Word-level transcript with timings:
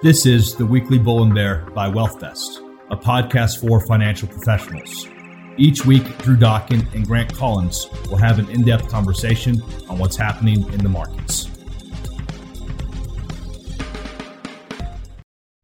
This 0.00 0.26
is 0.26 0.54
the 0.54 0.64
weekly 0.64 0.96
Bull 0.96 1.24
and 1.24 1.34
Bear 1.34 1.66
by 1.74 1.90
WealthVest, 1.90 2.84
a 2.92 2.96
podcast 2.96 3.60
for 3.60 3.84
financial 3.84 4.28
professionals. 4.28 5.08
Each 5.56 5.84
week, 5.84 6.04
Drew 6.18 6.36
Dawkins 6.36 6.84
and 6.94 7.04
Grant 7.04 7.34
Collins 7.34 7.88
will 8.08 8.16
have 8.16 8.38
an 8.38 8.48
in 8.48 8.62
depth 8.62 8.88
conversation 8.88 9.60
on 9.88 9.98
what's 9.98 10.14
happening 10.14 10.62
in 10.72 10.78
the 10.78 10.88
markets. 10.88 11.46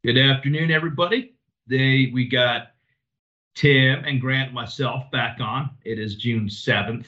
Good 0.02 0.18
afternoon, 0.18 0.72
everybody. 0.72 1.36
Today 1.68 2.10
we 2.12 2.26
got 2.26 2.72
Tim 3.54 4.04
and 4.04 4.20
Grant 4.20 4.52
myself 4.52 5.08
back 5.12 5.38
on. 5.38 5.70
It 5.84 6.00
is 6.00 6.16
June 6.16 6.48
7th. 6.48 7.06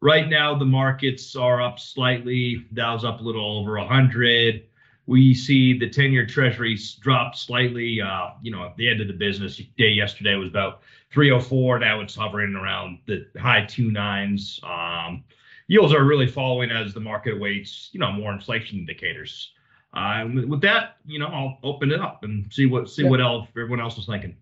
Right 0.00 0.28
now, 0.28 0.58
the 0.58 0.64
markets 0.64 1.36
are 1.36 1.62
up 1.62 1.78
slightly. 1.78 2.66
Dow's 2.74 3.04
up 3.04 3.20
a 3.20 3.22
little 3.22 3.60
over 3.60 3.78
100 3.78 4.67
we 5.08 5.32
see 5.32 5.76
the 5.76 5.88
10 5.88 6.12
year 6.12 6.26
treasuries 6.26 6.94
drop 6.96 7.34
slightly. 7.34 8.00
Uh, 8.00 8.28
you 8.42 8.52
know, 8.52 8.64
at 8.66 8.76
the 8.76 8.88
end 8.88 9.00
of 9.00 9.08
the 9.08 9.14
business 9.14 9.56
day 9.78 9.88
yesterday 9.88 10.36
was 10.36 10.50
about 10.50 10.82
304. 11.12 11.78
Now 11.78 12.00
it's 12.02 12.14
hovering 12.14 12.54
around 12.54 12.98
the 13.06 13.26
high 13.40 13.64
two 13.64 13.90
nines. 13.90 14.60
Um, 14.62 15.24
yields 15.66 15.94
are 15.94 16.04
really 16.04 16.26
following 16.26 16.70
as 16.70 16.92
the 16.92 17.00
market 17.00 17.32
awaits, 17.32 17.88
you 17.92 17.98
know, 17.98 18.12
more 18.12 18.32
inflation 18.32 18.78
indicators. 18.78 19.52
Uh, 19.94 20.26
with 20.46 20.60
that, 20.60 20.98
you 21.06 21.18
know, 21.18 21.28
I'll 21.28 21.58
open 21.62 21.90
it 21.90 22.00
up 22.00 22.22
and 22.22 22.52
see 22.52 22.66
what 22.66 22.90
see 22.90 23.04
yeah. 23.04 23.08
what 23.08 23.22
else 23.22 23.48
everyone 23.48 23.80
else 23.80 23.96
was 23.96 24.04
thinking. 24.04 24.36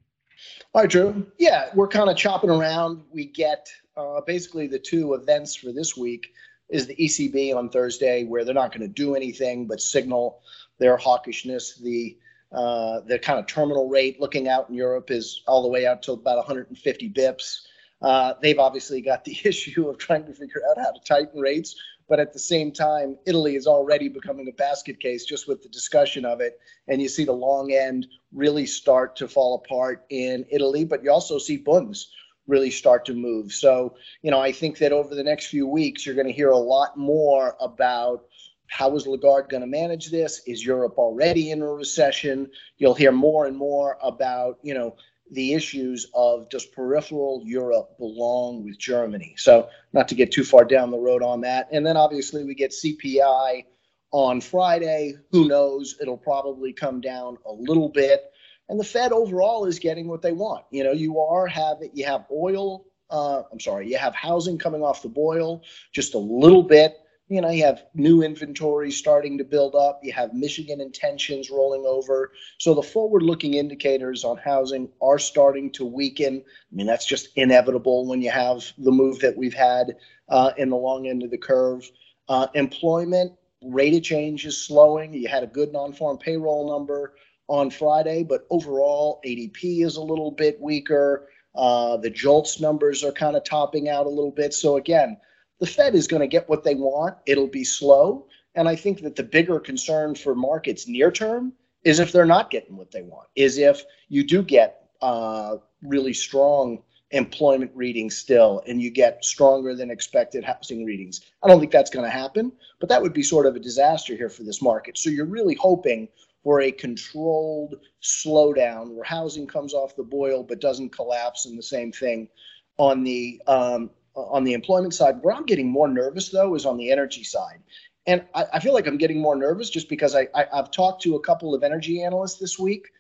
All 0.75 0.83
right, 0.83 0.91
Drew. 0.91 1.25
Yeah, 1.39 1.71
we're 1.75 1.87
kind 1.87 2.11
of 2.11 2.17
chopping 2.17 2.51
around. 2.51 3.03
We 3.13 3.27
get 3.27 3.69
uh, 3.97 4.21
basically 4.27 4.67
the 4.67 4.81
two 4.81 5.15
events 5.15 5.55
for 5.55 5.71
this 5.71 5.97
week 5.97 6.33
is 6.69 6.87
the 6.87 6.97
ECB 6.97 7.55
on 7.55 7.69
Thursday, 7.69 8.25
where 8.25 8.45
they're 8.45 8.55
not 8.55 8.73
going 8.73 8.81
to 8.81 8.89
do 8.89 9.15
anything 9.15 9.67
but 9.67 9.81
signal 9.81 10.41
their 10.79 10.97
hawkishness. 10.97 11.81
The 11.81 12.17
uh, 12.53 13.01
the 13.01 13.19
kind 13.19 13.39
of 13.39 13.47
terminal 13.47 13.89
rate 13.89 14.21
looking 14.21 14.49
out 14.49 14.69
in 14.69 14.75
Europe 14.75 15.11
is 15.11 15.43
all 15.47 15.63
the 15.63 15.69
way 15.69 15.85
out 15.87 16.03
to 16.05 16.13
about 16.13 16.37
150 16.37 17.11
bips. 17.11 17.63
Uh, 18.01 18.35
they've 18.41 18.59
obviously 18.59 19.01
got 19.01 19.25
the 19.25 19.37
issue 19.45 19.89
of 19.89 19.99
trying 19.99 20.25
to 20.25 20.33
figure 20.33 20.63
out 20.71 20.79
how 20.79 20.93
to 20.93 21.01
tighten 21.05 21.41
rates, 21.41 21.75
but 22.09 22.21
at 22.21 22.33
the 22.33 22.39
same 22.39 22.71
time, 22.71 23.19
Italy 23.27 23.57
is 23.57 23.67
already 23.67 24.09
becoming 24.09 24.49
a 24.49 24.53
basket 24.53 25.01
case 25.01 25.25
just 25.25 25.49
with 25.49 25.63
the 25.63 25.69
discussion 25.69 26.25
of 26.25 26.41
it. 26.41 26.61
And 26.87 27.03
you 27.03 27.09
see 27.09 27.25
the 27.25 27.33
long 27.33 27.73
end 27.73 28.07
really 28.33 28.67
start 28.67 29.17
to 29.17 29.29
fall 29.29 29.57
apart 29.57 30.05
in 30.11 30.47
Italy, 30.51 30.85
but 30.85 31.03
you 31.03 31.11
also 31.11 31.39
see 31.39 31.57
bunds 31.57 32.11
really 32.47 32.71
start 32.71 33.05
to 33.07 33.15
move. 33.15 33.53
So, 33.53 33.97
you 34.23 34.31
know, 34.31 34.41
I 34.41 34.53
think 34.53 34.79
that 34.79 34.93
over 34.93 35.15
the 35.15 35.25
next 35.25 35.47
few 35.47 35.67
weeks, 35.67 36.05
you're 36.05 36.15
going 36.15 36.27
to 36.27 36.33
hear 36.33 36.51
a 36.51 36.59
lot 36.59 36.97
more 36.97 37.57
about 37.61 38.25
how 38.69 38.95
is 38.97 39.07
Lagarde 39.07 39.49
going 39.49 39.61
to 39.61 39.67
manage 39.67 40.11
this? 40.11 40.43
Is 40.47 40.65
Europe 40.65 40.95
already 40.99 41.51
in 41.51 41.63
a 41.63 41.67
recession? 41.67 42.51
You'll 42.79 42.95
hear 42.95 43.13
more 43.13 43.47
and 43.47 43.57
more 43.57 43.97
about, 44.03 44.59
you 44.63 44.75
know, 44.75 44.97
the 45.31 45.55
issues 45.55 46.07
of 46.15 46.49
does 46.51 46.65
peripheral 46.65 47.43
Europe 47.45 47.99
belong 47.99 48.65
with 48.65 48.79
Germany? 48.79 49.35
So, 49.37 49.69
not 49.93 50.09
to 50.09 50.15
get 50.15 50.33
too 50.33 50.45
far 50.45 50.65
down 50.65 50.91
the 50.91 50.99
road 50.99 51.23
on 51.23 51.43
that. 51.43 51.69
And 51.73 51.87
then 51.87 51.97
obviously 51.97 52.45
we 52.45 52.55
get 52.55 52.73
CPI 52.73 53.65
on 54.13 54.41
Friday. 54.41 55.15
Who 55.31 55.49
knows? 55.49 55.97
It'll 56.01 56.17
probably 56.17 56.73
come 56.73 57.01
down 57.01 57.39
a 57.45 57.53
little 57.53 57.89
bit 57.89 58.33
and 58.69 58.79
the 58.81 58.85
Fed 58.85 59.13
overall 59.13 59.67
is 59.67 59.79
getting 59.79 60.09
what 60.09 60.23
they 60.23 60.33
want. 60.33 60.65
You 60.71 60.85
know, 60.85 60.93
you 60.93 61.21
are 61.21 61.47
having 61.47 61.91
you 61.95 62.05
have 62.07 62.27
oil. 62.31 62.87
Uh, 63.11 63.43
I'm 63.53 63.61
sorry, 63.61 63.89
you 63.89 63.99
have 63.99 64.15
housing 64.15 64.59
coming 64.59 64.83
off 64.83 65.03
the 65.03 65.09
boil 65.09 65.63
just 65.93 66.15
a 66.15 66.19
little 66.19 66.63
bit. 66.63 66.99
You 67.29 67.41
know, 67.41 67.51
you 67.51 67.65
have 67.65 67.87
new 67.95 68.23
inventory 68.23 68.93
starting 68.93 69.37
to 69.39 69.45
build 69.45 69.75
up. 69.75 69.99
You 70.03 70.13
have 70.13 70.33
Michigan 70.33 70.81
intentions 70.81 71.51
rolling 71.51 71.85
over. 71.85 72.33
So 72.59 72.73
the 72.73 72.83
forward-looking 72.83 73.55
indicators 73.55 74.23
on 74.23 74.37
housing 74.37 74.89
are 75.03 75.19
starting 75.19 75.73
to 75.73 75.85
weaken. 75.85 76.45
I 76.47 76.75
mean, 76.75 76.87
that's 76.87 77.07
just 77.07 77.31
inevitable 77.35 78.07
when 78.07 78.23
you 78.23 78.31
have 78.31 78.65
the 78.79 78.93
move 78.93 79.19
that 79.21 79.37
we've 79.37 79.55
had 79.55 79.97
uh, 80.29 80.53
in 80.57 80.71
the 80.71 80.77
long 80.77 81.09
end 81.09 81.25
of 81.25 81.33
the 81.33 81.39
curve. 81.39 81.91
Uh, 82.29 82.47
employment 82.55 83.33
rate 83.61 83.95
of 83.95 84.05
change 84.05 84.47
is 84.47 84.65
slowing. 84.65 85.13
You 85.13 85.27
had 85.27 85.43
a 85.43 85.49
good 85.49 85.73
non-farm 85.73 86.19
payroll 86.19 86.69
number 86.69 87.15
on 87.49 87.71
Friday, 87.71 88.23
but 88.23 88.47
overall, 88.51 89.21
ADP 89.25 89.85
is 89.85 89.97
a 89.97 90.03
little 90.03 90.31
bit 90.31 90.61
weaker. 90.61 91.29
Uh, 91.55 91.97
the 91.97 92.11
JOLTS 92.11 92.61
numbers 92.61 93.05
are 93.05 93.13
kind 93.13 93.37
of 93.37 93.45
topping 93.45 93.89
out 93.89 94.07
a 94.07 94.11
little 94.11 94.31
bit. 94.31 94.53
So, 94.53 94.77
again, 94.77 95.17
the 95.59 95.67
Fed 95.67 95.95
is 95.95 96.07
going 96.07 96.21
to 96.21 96.27
get 96.27 96.49
what 96.49 96.65
they 96.65 96.75
want. 96.75 97.17
It'll 97.27 97.47
be 97.47 97.65
slow. 97.65 98.27
And 98.55 98.69
I 98.69 98.77
think 98.77 99.03
that 99.03 99.17
the 99.17 99.23
bigger 99.23 99.61
concern 99.61 100.15
for 100.15 100.35
markets 100.35 100.89
near 100.89 101.11
term 101.11 101.53
is 101.85 102.01
if 102.01 102.13
they're 102.13 102.27
not 102.27 102.51
getting 102.51 102.77
what 102.77 102.91
they 102.91 103.03
want, 103.03 103.29
is 103.37 103.59
if 103.59 103.83
you 104.09 104.25
do 104.25 104.43
get 104.43 104.89
uh, 105.03 105.57
really 105.83 106.13
strong 106.13 106.83
employment 107.13 107.71
readings 107.75 108.17
still 108.17 108.63
and 108.67 108.83
you 108.83 108.91
get 108.91 109.25
stronger 109.25 109.75
than 109.75 109.91
expected 109.91 110.45
housing 110.45 110.85
readings. 110.85 111.21
I 111.43 111.49
don't 111.49 111.61
think 111.61 111.71
that's 111.71 111.91
going 111.91 112.05
to 112.05 112.11
happen, 112.11 112.51
but 112.81 112.89
that 112.89 113.01
would 113.01 113.13
be 113.13 113.23
sort 113.23 113.47
of 113.47 113.55
a 113.55 113.61
disaster 113.61 114.17
here 114.17 114.29
for 114.29 114.43
this 114.43 114.61
market. 114.61 114.99
So 114.99 115.11
you're 115.11 115.27
really 115.27 115.55
hoping 115.55 116.09
for 116.47 116.61
a 116.61 116.71
controlled 116.71 117.75
slowdown 118.01 118.93
where 118.93 119.03
housing 119.03 119.49
comes 119.49 119.75
off 119.75 119.97
the 119.97 120.03
boil 120.05 120.45
but 120.45 120.61
doesn't 120.61 120.91
collapse, 120.91 121.45
and 121.45 121.59
the 121.59 121.63
same 121.63 121.91
thing 121.91 122.29
on 122.77 123.03
the 123.03 123.43
um, 123.49 123.91
on 124.15 124.45
the 124.45 124.53
employment 124.53 124.95
side. 124.95 125.17
Where 125.23 125.35
I'm 125.35 125.45
getting 125.45 125.69
more 125.69 125.89
nervous 125.89 126.29
though 126.29 126.55
is 126.55 126.65
on 126.65 126.77
the 126.77 126.93
energy 126.93 127.25
side. 127.25 127.59
And 128.07 128.25
I, 128.33 128.45
I 128.55 128.61
feel 128.61 128.75
like 128.75 128.87
I'm 128.87 128.97
getting 128.97 129.21
more 129.21 129.35
nervous 129.35 129.71
just 129.71 129.89
because 129.89 130.15
I, 130.15 130.29
I, 130.37 130.47
I've 130.53 130.71
talked 130.71 131.03
to 131.03 131.17
a 131.17 131.21
couple 131.21 131.53
of 131.53 131.65
energy 131.65 132.05
analysts 132.05 132.39
this 132.39 132.61
week 132.61 132.93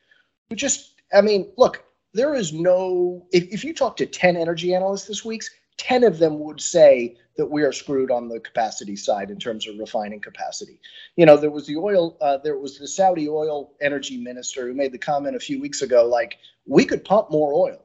who 0.50 0.56
just, 0.56 1.00
I 1.14 1.20
mean, 1.20 1.52
look, 1.56 1.84
there 2.14 2.34
is 2.34 2.52
no, 2.52 3.28
if, 3.32 3.44
if 3.52 3.62
you 3.62 3.72
talk 3.72 3.96
to 3.98 4.06
10 4.06 4.36
energy 4.36 4.74
analysts 4.74 5.06
this 5.06 5.24
week, 5.24 5.44
10 5.76 6.02
of 6.02 6.18
them 6.18 6.40
would 6.40 6.60
say 6.60 7.16
that 7.36 7.50
we 7.50 7.62
are 7.62 7.72
screwed 7.72 8.10
on 8.10 8.28
the 8.28 8.40
capacity 8.40 8.96
side 8.96 9.30
in 9.30 9.38
terms 9.38 9.66
of 9.68 9.78
refining 9.78 10.20
capacity. 10.20 10.80
You 11.16 11.26
know, 11.26 11.36
there 11.36 11.50
was 11.50 11.66
the 11.66 11.76
oil, 11.76 12.16
uh, 12.20 12.38
there 12.38 12.58
was 12.58 12.78
the 12.78 12.88
Saudi 12.88 13.28
oil 13.28 13.72
energy 13.80 14.16
minister 14.16 14.66
who 14.66 14.74
made 14.74 14.92
the 14.92 14.98
comment 14.98 15.36
a 15.36 15.40
few 15.40 15.60
weeks 15.60 15.82
ago, 15.82 16.06
like, 16.06 16.38
we 16.66 16.84
could 16.84 17.04
pump 17.04 17.30
more 17.30 17.52
oil. 17.52 17.84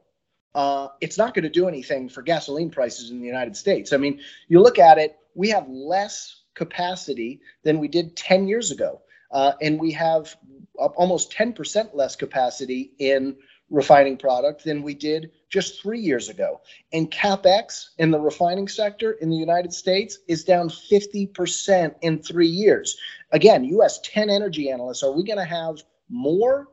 Uh, 0.54 0.88
it's 1.00 1.18
not 1.18 1.34
going 1.34 1.44
to 1.44 1.50
do 1.50 1.68
anything 1.68 2.10
for 2.10 2.22
gasoline 2.22 2.70
prices 2.70 3.10
in 3.10 3.20
the 3.20 3.28
United 3.28 3.56
States. 3.56 3.94
I 3.94 3.98
mean, 3.98 4.20
you 4.48 4.62
look 4.62 4.80
at 4.80 4.98
it, 4.98 5.18
we 5.36 5.50
have 5.50 5.68
less 5.70 6.42
capacity 6.56 7.42
than 7.64 7.80
we 7.80 7.88
did 7.88 8.16
10 8.16 8.48
years 8.48 8.72
ago. 8.72 9.02
Uh, 9.32 9.54
and 9.62 9.80
we 9.80 9.94
have 9.94 10.36
almost 10.78 11.32
10% 11.32 11.96
less 11.96 12.16
capacity 12.16 12.92
in 13.00 13.38
refining 13.72 14.18
product 14.18 14.64
than 14.64 14.84
we 14.84 14.94
did 14.94 15.32
just 15.50 15.82
three 15.82 16.00
years 16.00 16.30
ago. 16.30 16.62
And 16.94 17.10
capex 17.10 17.90
in 17.98 18.12
the 18.12 18.20
refining 18.20 18.68
sector 18.68 19.14
in 19.14 19.30
the 19.30 19.38
United 19.38 19.74
States 19.74 20.20
is 20.28 20.44
down 20.44 20.70
50% 20.70 21.96
in 22.02 22.22
three 22.22 22.48
years. 22.48 22.98
Again, 23.32 23.64
US 23.64 24.00
10 24.04 24.30
energy 24.30 24.70
analysts, 24.70 25.04
are 25.04 25.14
we 25.14 25.24
going 25.24 25.40
to 25.40 25.46
have 25.46 25.82
more 26.10 26.68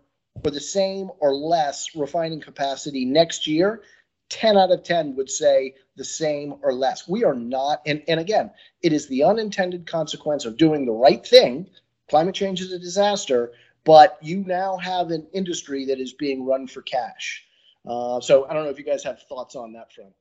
or 0.45 0.51
the 0.51 0.61
same 0.61 1.11
or 1.21 1.35
less 1.35 1.95
refining 1.95 2.41
capacity 2.41 3.05
next 3.05 3.47
year? 3.47 3.83
10 4.31 4.59
out 4.59 4.73
of 4.73 4.83
10 4.83 5.17
would 5.17 5.31
say 5.31 5.75
the 5.97 6.05
same 6.05 6.55
or 6.63 6.73
less. 6.73 7.09
We 7.09 7.25
are 7.25 7.35
not, 7.35 7.81
and, 7.87 8.03
and 8.09 8.21
again, 8.21 8.51
it 8.83 8.93
is 8.93 9.09
the 9.09 9.25
unintended 9.25 9.87
consequence 9.87 10.45
of 10.45 10.57
doing 10.57 10.85
the 10.85 10.93
right 10.93 11.25
thing. 11.25 11.69
Climate 12.11 12.35
change 12.35 12.61
is 12.61 12.73
a 12.73 12.79
disaster, 12.79 13.53
but 13.84 14.19
you 14.21 14.44
now 14.47 14.77
have 14.77 15.11
an 15.11 15.27
industry 15.33 15.84
that 15.87 15.99
is 15.99 16.12
being 16.12 16.44
run 16.44 16.66
for 16.66 16.83
cash. 16.83 17.44
Uh, 17.87 18.21
so 18.21 18.47
I 18.49 18.55
don't 18.55 18.65
know 18.65 18.71
if 18.71 18.78
you 18.78 18.84
guys 18.84 19.03
have 19.05 19.22
thoughts 19.22 19.56
on 19.56 19.72
that 19.72 19.93
front. 19.93 20.12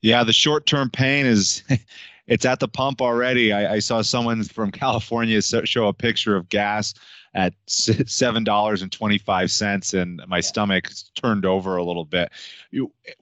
Yeah, 0.00 0.24
the 0.24 0.32
short-term 0.32 0.90
pain 0.90 1.26
is 1.26 1.62
it's 2.26 2.44
at 2.44 2.60
the 2.60 2.68
pump 2.68 3.00
already. 3.00 3.52
I, 3.52 3.74
I, 3.74 3.78
saw 3.78 4.02
someone 4.02 4.42
from 4.44 4.70
California 4.70 5.40
show 5.42 5.88
a 5.88 5.92
picture 5.92 6.36
of 6.36 6.48
gas 6.48 6.94
at 7.34 7.54
seven 7.66 8.44
dollars 8.44 8.82
and 8.82 8.90
twenty-five 8.90 9.50
cents, 9.50 9.94
and 9.94 10.20
my 10.26 10.38
yeah. 10.38 10.42
stomach 10.42 10.90
turned 11.14 11.44
over 11.44 11.76
a 11.76 11.84
little 11.84 12.04
bit. 12.04 12.30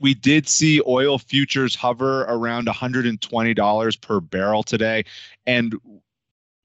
We 0.00 0.14
did 0.14 0.48
see 0.48 0.80
oil 0.86 1.18
futures 1.18 1.74
hover 1.74 2.22
around 2.22 2.66
one 2.66 2.74
hundred 2.74 3.06
and 3.06 3.20
twenty 3.20 3.54
dollars 3.54 3.96
per 3.96 4.20
barrel 4.20 4.62
today, 4.62 5.04
and 5.46 5.74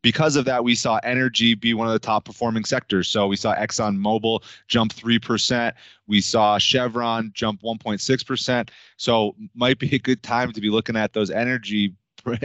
because 0.05 0.35
of 0.35 0.45
that, 0.45 0.63
we 0.63 0.75
saw 0.75 0.99
energy 1.01 1.55
be 1.55 1.73
one 1.73 1.87
of 1.87 1.93
the 1.93 1.97
top 1.97 2.25
performing 2.25 2.63
sectors. 2.63 3.07
So 3.07 3.25
we 3.25 3.35
saw 3.35 3.55
ExxonMobil 3.55 4.43
jump 4.67 4.93
3%. 4.93 5.73
We 6.05 6.21
saw 6.21 6.59
Chevron 6.59 7.31
jump 7.33 7.63
1.6%. 7.63 8.69
So 8.97 9.35
might 9.55 9.79
be 9.79 9.95
a 9.95 9.97
good 9.97 10.21
time 10.21 10.51
to 10.51 10.61
be 10.61 10.69
looking 10.69 10.95
at 10.95 11.13
those 11.13 11.31
energy 11.31 11.95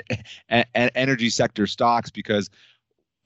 energy 0.49 1.29
sector 1.29 1.67
stocks 1.67 2.09
because 2.09 2.49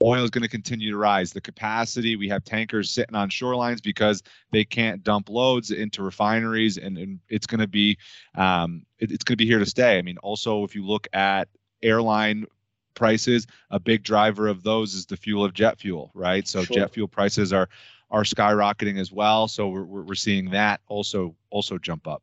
oil 0.02 0.25
is 0.25 0.31
going 0.31 0.42
to 0.42 0.48
continue 0.48 0.90
to 0.90 0.96
rise. 0.96 1.32
The 1.32 1.40
capacity, 1.40 2.16
we 2.16 2.28
have 2.30 2.42
tankers 2.42 2.90
sitting 2.90 3.14
on 3.14 3.30
shorelines 3.30 3.80
because 3.80 4.20
they 4.50 4.64
can't 4.64 5.04
dump 5.04 5.28
loads 5.28 5.70
into 5.70 6.02
refineries, 6.02 6.76
and, 6.76 6.98
and 6.98 7.20
it's 7.28 7.46
going 7.46 7.60
to 7.60 7.69
be 7.69 7.96
um, 8.34 8.84
it, 8.98 9.12
it's 9.12 9.22
going 9.22 9.34
to 9.34 9.44
be 9.44 9.46
here 9.46 9.60
to 9.60 9.66
stay. 9.66 9.96
I 9.96 10.02
mean, 10.02 10.19
also 10.19 10.64
if 10.64 10.75
you 10.75 10.84
look 10.84 11.06
at 11.12 11.48
airline 11.84 12.46
prices. 12.94 13.46
A 13.70 13.79
big 13.79 14.02
driver 14.02 14.49
of 14.49 14.62
those 14.62 14.94
is 14.94 15.06
the 15.06 15.17
fuel 15.17 15.44
of 15.44 15.52
jet 15.55 15.79
fuel, 15.79 16.11
right? 16.14 16.46
So 16.46 16.64
sure. 16.64 16.76
jet 16.76 16.93
fuel 16.93 17.08
prices 17.08 17.52
are 17.52 17.69
are 18.11 18.23
skyrocketing 18.23 19.00
as 19.00 19.12
well. 19.12 19.49
So 19.49 19.69
we're 19.69 19.85
we're 19.85 20.14
seeing 20.14 20.50
that 20.50 20.81
also 20.88 21.35
also 21.50 21.79
jump 21.79 22.06
up. 22.06 22.23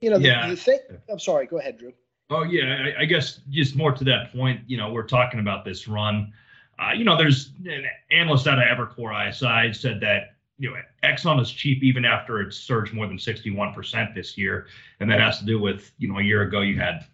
You 0.00 0.10
know, 0.10 0.18
the, 0.18 0.28
yeah. 0.28 0.48
the 0.48 0.56
thing. 0.56 0.78
I'm 1.10 1.18
sorry. 1.18 1.46
Go 1.46 1.58
ahead, 1.58 1.78
Drew. 1.78 1.92
Oh 2.30 2.42
yeah, 2.42 2.92
I, 2.98 3.02
I, 3.02 3.04
guess 3.06 3.40
just 3.48 3.74
more 3.74 3.92
to 3.92 4.04
that 4.04 4.32
point. 4.32 4.60
You 4.66 4.76
know, 4.76 4.92
we're 4.92 5.06
talking 5.06 5.40
about 5.40 5.64
this 5.64 5.88
run. 5.88 6.32
Uh, 6.78 6.92
you 6.92 7.02
know, 7.04 7.16
there's 7.16 7.52
an 7.64 7.86
analyst 8.10 8.46
out 8.46 8.58
of 8.58 8.64
Evercore 8.64 9.28
ISI 9.28 9.72
said 9.72 9.98
that 10.00 10.34
you 10.58 10.70
know 10.70 10.76
Exxon 11.02 11.40
is 11.40 11.50
cheap 11.50 11.82
even 11.82 12.04
after 12.04 12.40
it 12.40 12.52
surged 12.52 12.92
more 12.92 13.06
than 13.06 13.16
61% 13.16 14.14
this 14.14 14.36
year, 14.36 14.66
and 15.00 15.10
that 15.10 15.20
has 15.20 15.38
to 15.38 15.46
do 15.46 15.58
with 15.58 15.90
you 15.98 16.08
know 16.08 16.18
a 16.18 16.22
year 16.22 16.42
ago 16.42 16.60
you 16.60 16.78
had 16.78 17.06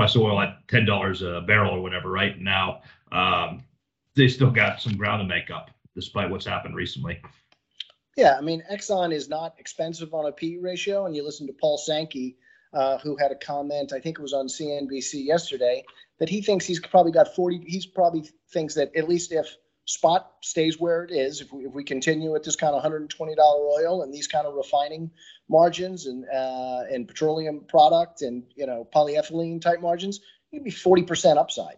price 0.00 0.16
oil 0.16 0.40
at 0.40 0.66
ten 0.68 0.86
dollars 0.86 1.20
a 1.20 1.42
barrel 1.46 1.76
or 1.76 1.82
whatever, 1.82 2.10
right? 2.10 2.38
Now 2.40 2.80
um, 3.12 3.62
they 4.16 4.28
still 4.28 4.50
got 4.50 4.80
some 4.80 4.96
ground 4.96 5.20
to 5.20 5.26
make 5.26 5.50
up 5.50 5.70
despite 5.94 6.30
what's 6.30 6.46
happened 6.46 6.74
recently. 6.74 7.20
Yeah, 8.16 8.36
I 8.38 8.40
mean 8.40 8.62
Exxon 8.72 9.12
is 9.12 9.28
not 9.28 9.54
expensive 9.58 10.14
on 10.14 10.26
a 10.26 10.32
P 10.32 10.58
ratio, 10.58 11.04
and 11.04 11.14
you 11.14 11.22
listen 11.22 11.46
to 11.48 11.52
Paul 11.52 11.76
Sankey 11.76 12.38
uh, 12.72 12.98
who 12.98 13.16
had 13.16 13.30
a 13.32 13.34
comment, 13.34 13.92
I 13.92 14.00
think 14.00 14.18
it 14.18 14.22
was 14.22 14.32
on 14.32 14.46
CNBC 14.46 15.24
yesterday, 15.24 15.84
that 16.18 16.28
he 16.28 16.40
thinks 16.40 16.64
he's 16.64 16.80
probably 16.80 17.12
got 17.12 17.34
40. 17.34 17.64
He's 17.66 17.86
probably 17.86 18.28
thinks 18.52 18.74
that 18.74 18.94
at 18.96 19.08
least 19.08 19.32
if 19.32 19.54
spot 19.90 20.34
stays 20.40 20.78
where 20.78 21.02
it 21.02 21.10
is, 21.10 21.40
if 21.40 21.52
we, 21.52 21.66
if 21.66 21.72
we 21.72 21.82
continue 21.82 22.36
at 22.36 22.44
this 22.44 22.54
kind 22.54 22.74
of 22.74 22.82
$120 22.82 23.38
oil 23.38 24.02
and 24.02 24.14
these 24.14 24.28
kind 24.28 24.46
of 24.46 24.54
refining 24.54 25.10
margins 25.48 26.06
and 26.06 26.24
uh, 26.32 26.82
and 26.92 27.08
petroleum 27.08 27.64
product 27.68 28.22
and 28.22 28.44
you 28.54 28.66
know 28.66 28.86
polyethylene 28.94 29.60
type 29.60 29.80
margins, 29.80 30.20
you'd 30.52 30.62
be 30.62 30.70
40% 30.70 31.36
upside 31.36 31.76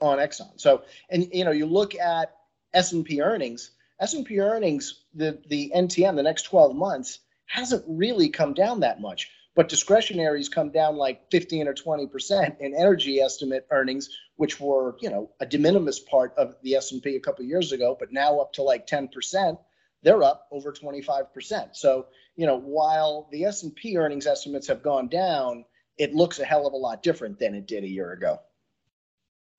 on 0.00 0.18
Exxon. 0.18 0.60
So 0.60 0.82
and 1.10 1.26
you 1.32 1.44
know 1.44 1.52
you 1.52 1.66
look 1.66 1.94
at 1.94 2.34
S&P 2.74 3.22
earnings. 3.22 3.70
S&P 4.00 4.40
earnings, 4.40 5.04
the 5.14 5.40
the 5.48 5.72
NTM, 5.74 6.16
the 6.16 6.22
next 6.22 6.42
12 6.42 6.76
months 6.76 7.20
hasn't 7.46 7.84
really 7.86 8.28
come 8.28 8.52
down 8.52 8.80
that 8.80 9.00
much 9.00 9.30
but 9.54 9.68
discretionaries 9.68 10.48
come 10.48 10.70
down 10.70 10.96
like 10.96 11.30
15 11.30 11.68
or 11.68 11.74
20 11.74 12.06
percent 12.08 12.56
in 12.60 12.74
energy 12.74 13.20
estimate 13.20 13.66
earnings 13.70 14.10
which 14.36 14.60
were 14.60 14.96
you 15.00 15.10
know 15.10 15.30
a 15.40 15.46
de 15.46 15.58
minimis 15.58 16.00
part 16.00 16.34
of 16.36 16.54
the 16.62 16.74
s&p 16.74 17.16
a 17.16 17.20
couple 17.20 17.44
years 17.44 17.72
ago 17.72 17.96
but 17.98 18.12
now 18.12 18.38
up 18.38 18.52
to 18.52 18.62
like 18.62 18.86
10 18.86 19.08
percent 19.08 19.58
they're 20.02 20.22
up 20.22 20.46
over 20.52 20.70
25 20.70 21.32
percent. 21.32 21.76
So 21.76 22.06
you 22.36 22.46
know 22.46 22.58
while 22.58 23.28
the 23.32 23.44
s&p 23.44 23.96
earnings 23.96 24.26
estimates 24.26 24.68
have 24.68 24.82
gone 24.82 25.08
down 25.08 25.64
it 25.96 26.14
looks 26.14 26.38
a 26.40 26.44
hell 26.44 26.66
of 26.66 26.72
a 26.72 26.76
lot 26.76 27.02
different 27.02 27.38
than 27.38 27.54
it 27.54 27.66
did 27.66 27.84
a 27.84 27.88
year 27.88 28.12
ago. 28.12 28.40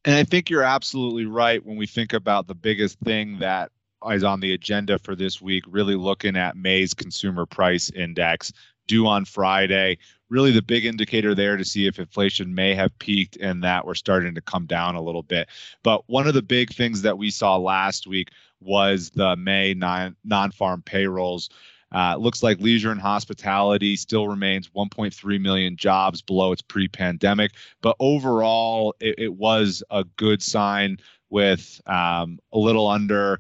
And 0.05 0.15
i 0.15 0.23
think 0.23 0.49
you're 0.49 0.63
absolutely 0.63 1.25
right 1.25 1.65
when 1.65 1.77
we 1.77 1.87
think 1.87 2.13
about 2.13 2.47
the 2.47 2.55
biggest 2.55 2.99
thing 2.99 3.39
that 3.39 3.71
is 4.11 4.23
on 4.23 4.39
the 4.39 4.53
agenda 4.53 4.99
for 4.99 5.15
this 5.15 5.41
week, 5.41 5.63
really 5.67 5.95
looking 5.95 6.37
at 6.37 6.55
May's 6.55 6.93
consumer 6.93 7.47
price 7.47 7.89
index, 7.89 8.53
due 8.87 9.07
on 9.07 9.25
Friday. 9.25 9.97
Really, 10.29 10.51
the 10.51 10.61
big 10.61 10.85
indicator 10.85 11.35
there 11.35 11.57
to 11.57 11.65
see 11.65 11.87
if 11.87 11.99
inflation 11.99 12.55
may 12.55 12.73
have 12.73 12.97
peaked 12.99 13.35
and 13.37 13.63
that 13.63 13.85
we're 13.85 13.95
starting 13.95 14.35
to 14.35 14.41
come 14.41 14.65
down 14.65 14.95
a 14.95 15.01
little 15.01 15.23
bit. 15.23 15.49
But 15.83 16.09
one 16.09 16.27
of 16.27 16.33
the 16.33 16.41
big 16.41 16.73
things 16.73 17.01
that 17.03 17.17
we 17.17 17.29
saw 17.29 17.57
last 17.57 18.07
week 18.07 18.29
was 18.59 19.11
the 19.11 19.35
May 19.35 19.73
non 19.73 20.15
farm 20.51 20.81
payrolls. 20.81 21.49
Uh, 21.91 22.15
looks 22.17 22.41
like 22.43 22.59
leisure 22.59 22.91
and 22.91 22.99
hospitality 22.99 23.95
still 23.95 24.27
remains 24.27 24.69
1.3 24.69 25.39
million 25.39 25.77
jobs 25.77 26.19
below 26.21 26.51
its 26.51 26.61
pre 26.61 26.87
pandemic. 26.87 27.51
But 27.81 27.95
overall, 27.99 28.95
it, 28.99 29.15
it, 29.19 29.35
was 29.35 29.83
a 29.91 30.03
good 30.17 30.41
sign 30.41 30.97
with 31.29 31.79
um, 31.85 32.39
a 32.51 32.57
little 32.57 32.87
under 32.87 33.39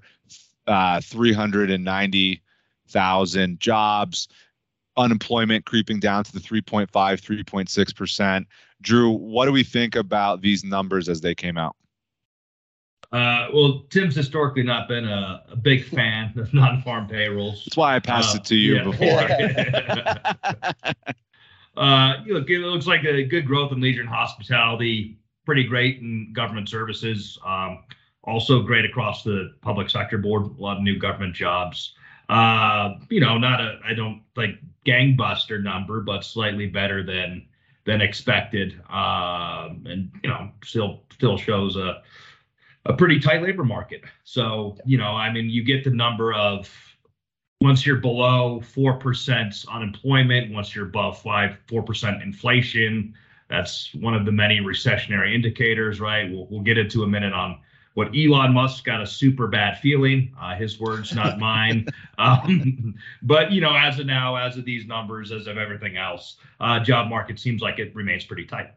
uh, 0.67 1.01
390,000 1.01 3.59
jobs 3.59 4.27
unemployment 4.97 5.65
creeping 5.65 5.99
down 5.99 6.23
to 6.23 6.33
the 6.33 6.39
3.5, 6.39 6.89
3.6%. 6.89 8.45
Drew, 8.81 9.11
what 9.11 9.45
do 9.45 9.51
we 9.51 9.63
think 9.63 9.95
about 9.95 10.41
these 10.41 10.63
numbers 10.63 11.09
as 11.09 11.21
they 11.21 11.35
came 11.35 11.57
out? 11.57 11.75
Uh, 13.11 13.47
well, 13.53 13.85
Tim's 13.89 14.15
historically 14.15 14.63
not 14.63 14.87
been 14.87 15.05
a, 15.05 15.43
a 15.49 15.55
big 15.55 15.85
fan 15.85 16.33
of 16.37 16.53
non-farm 16.53 17.07
payrolls. 17.07 17.63
That's 17.65 17.77
why 17.77 17.95
I 17.95 17.99
passed 17.99 18.35
uh, 18.35 18.39
it 18.39 18.45
to 18.45 18.55
you 18.55 18.75
yeah. 18.75 18.83
before. 18.83 19.21
uh, 21.77 22.15
look, 22.25 22.49
it 22.49 22.59
looks 22.59 22.87
like 22.87 23.03
a 23.05 23.23
good 23.23 23.45
growth 23.45 23.71
in 23.71 23.79
leisure 23.79 24.01
and 24.01 24.09
hospitality. 24.09 25.17
Pretty 25.45 25.63
great 25.63 25.99
in 25.99 26.33
government 26.33 26.67
services. 26.67 27.37
Um, 27.45 27.83
also 28.23 28.61
great 28.63 28.85
across 28.85 29.23
the 29.23 29.53
public 29.61 29.89
sector 29.89 30.17
board. 30.17 30.43
A 30.43 30.61
lot 30.61 30.77
of 30.77 30.83
new 30.83 30.97
government 30.97 31.35
jobs. 31.35 31.93
Uh, 32.29 32.95
you 33.09 33.19
know, 33.19 33.37
not 33.37 33.61
a 33.61 33.79
I 33.85 33.93
don't 33.93 34.21
like 34.35 34.59
gangbuster 34.85 35.61
number, 35.61 36.01
but 36.01 36.23
slightly 36.23 36.67
better 36.67 37.03
than 37.03 37.47
than 37.85 38.01
expected. 38.01 38.73
Um, 38.89 39.85
and 39.85 40.11
you 40.23 40.29
know, 40.29 40.51
still 40.63 41.03
still 41.11 41.37
shows 41.37 41.75
a 41.75 42.01
a 42.85 42.93
pretty 42.93 43.19
tight 43.19 43.41
labor 43.41 43.63
market. 43.63 44.03
So, 44.23 44.77
you 44.85 44.97
know, 44.97 45.15
I 45.15 45.31
mean, 45.31 45.49
you 45.49 45.63
get 45.63 45.83
the 45.83 45.89
number 45.89 46.33
of 46.33 46.69
once 47.61 47.85
you're 47.85 47.95
below 47.97 48.61
4% 48.61 49.67
unemployment, 49.69 50.53
once 50.53 50.75
you're 50.75 50.85
above 50.85 51.19
5 51.21 51.57
4% 51.67 52.23
inflation, 52.23 53.15
that's 53.49 53.93
one 53.95 54.13
of 54.13 54.25
the 54.25 54.31
many 54.31 54.59
recessionary 54.59 55.33
indicators, 55.33 55.99
right? 55.99 56.29
We'll, 56.29 56.47
we'll 56.47 56.61
get 56.61 56.77
into 56.77 57.03
a 57.03 57.07
minute 57.07 57.33
on 57.33 57.59
what 57.95 58.09
Elon 58.15 58.53
Musk 58.53 58.83
got 58.83 59.01
a 59.01 59.07
super 59.07 59.47
bad 59.47 59.79
feeling. 59.79 60.33
Uh, 60.39 60.53
his 60.55 60.79
words, 60.79 61.15
not 61.15 61.39
mine. 61.39 61.87
Um, 62.17 62.95
but 63.23 63.51
you 63.51 63.61
know, 63.61 63.75
as 63.75 63.99
of 63.99 64.05
now, 64.05 64.35
as 64.35 64.57
of 64.57 64.65
these 64.65 64.85
numbers, 64.85 65.31
as 65.31 65.47
of 65.47 65.57
everything 65.57 65.97
else, 65.97 66.37
uh, 66.59 66.79
job 66.79 67.09
market 67.09 67.39
seems 67.39 67.61
like 67.61 67.79
it 67.79 67.95
remains 67.95 68.25
pretty 68.25 68.45
tight. 68.45 68.71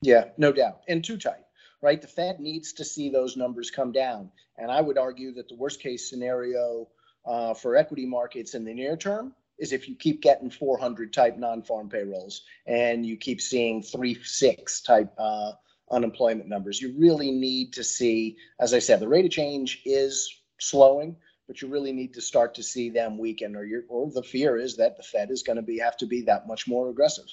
Yeah, 0.00 0.26
no 0.38 0.52
doubt, 0.52 0.80
and 0.88 1.04
too 1.04 1.18
tight. 1.18 1.44
Right, 1.80 2.00
the 2.00 2.08
Fed 2.08 2.40
needs 2.40 2.72
to 2.72 2.84
see 2.84 3.08
those 3.08 3.36
numbers 3.36 3.70
come 3.70 3.92
down, 3.92 4.30
and 4.56 4.70
I 4.70 4.80
would 4.80 4.98
argue 4.98 5.32
that 5.34 5.48
the 5.48 5.54
worst 5.54 5.80
case 5.80 6.08
scenario 6.08 6.88
uh, 7.24 7.54
for 7.54 7.76
equity 7.76 8.06
markets 8.06 8.54
in 8.54 8.64
the 8.64 8.74
near 8.74 8.96
term 8.96 9.32
is 9.58 9.72
if 9.72 9.88
you 9.88 9.94
keep 9.94 10.22
getting 10.22 10.50
400 10.50 11.12
type 11.12 11.36
non-farm 11.36 11.88
payrolls 11.88 12.42
and 12.66 13.04
you 13.04 13.16
keep 13.16 13.40
seeing 13.40 13.82
three 13.82 14.16
six 14.22 14.80
type 14.80 15.12
uh, 15.18 15.52
unemployment 15.90 16.48
numbers. 16.48 16.80
You 16.80 16.94
really 16.98 17.30
need 17.30 17.72
to 17.74 17.84
see, 17.84 18.36
as 18.60 18.74
I 18.74 18.78
said, 18.78 19.00
the 19.00 19.08
rate 19.08 19.24
of 19.24 19.30
change 19.30 19.82
is 19.84 20.32
slowing, 20.60 21.16
but 21.46 21.62
you 21.62 21.68
really 21.68 21.92
need 21.92 22.12
to 22.14 22.20
start 22.20 22.54
to 22.54 22.62
see 22.62 22.90
them 22.90 23.18
weaken, 23.18 23.56
or 23.56 23.64
you 23.64 23.84
or 23.88 24.10
the 24.10 24.22
fear 24.22 24.58
is 24.58 24.76
that 24.76 24.96
the 24.96 25.02
Fed 25.02 25.30
is 25.30 25.42
going 25.42 25.56
to 25.56 25.62
be 25.62 25.78
have 25.78 25.96
to 25.98 26.06
be 26.06 26.22
that 26.22 26.46
much 26.46 26.68
more 26.68 26.90
aggressive. 26.90 27.26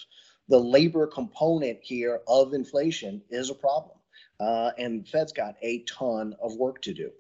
The 0.48 0.60
labor 0.60 1.08
component 1.08 1.80
here 1.82 2.22
of 2.28 2.54
inflation 2.54 3.22
is 3.30 3.50
a 3.50 3.56
problem, 3.56 3.98
uh, 4.40 4.72
and 4.78 5.08
Fed's 5.08 5.34
got 5.34 5.56
a 5.62 5.84
ton 5.84 6.36
of 6.42 6.56
work 6.56 6.82
to 6.84 6.94
do. 6.94 7.12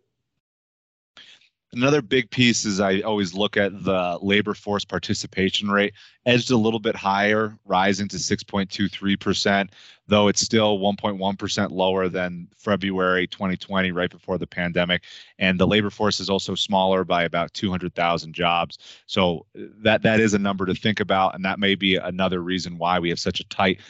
Another 1.76 2.02
big 2.02 2.32
piece 2.32 2.64
is 2.64 2.80
I 2.80 3.02
always 3.02 3.34
look 3.34 3.58
at 3.58 3.84
the 3.84 4.18
labor 4.22 4.54
force 4.54 4.86
participation 4.86 5.70
rate, 5.70 5.94
edged 6.26 6.50
a 6.50 6.56
little 6.56 6.80
bit 6.80 6.96
higher, 6.96 7.58
rising 7.66 8.08
to 8.08 8.16
6.23%, 8.16 9.70
though 10.08 10.30
it's 10.30 10.40
still 10.40 10.80
1.1% 10.80 11.72
lower 11.72 12.08
than 12.08 12.48
February 12.56 13.28
2020, 13.28 13.92
right 13.92 14.10
before 14.10 14.38
the 14.38 14.48
pandemic. 14.48 15.04
And 15.38 15.60
the 15.60 15.68
labor 15.68 15.90
force 15.90 16.22
is 16.22 16.30
also 16.30 16.56
smaller 16.56 17.04
by 17.04 17.24
about 17.24 17.54
200,000 17.54 18.34
jobs. 18.34 18.78
So 19.06 19.46
uh, 19.60 19.64
that 19.80 20.02
that 20.04 20.22
is 20.22 20.34
a 20.34 20.40
number 20.40 20.66
to 20.66 20.76
think 20.76 21.02
about, 21.02 21.36
and 21.36 21.44
that 21.44 21.60
may 21.60 21.76
be 21.76 21.98
another 21.98 22.40
reason 22.40 22.78
why 22.78 23.00
we 23.00 23.10
have 23.10 23.20
such 23.20 23.42
a 23.42 23.48
tight 23.50 23.82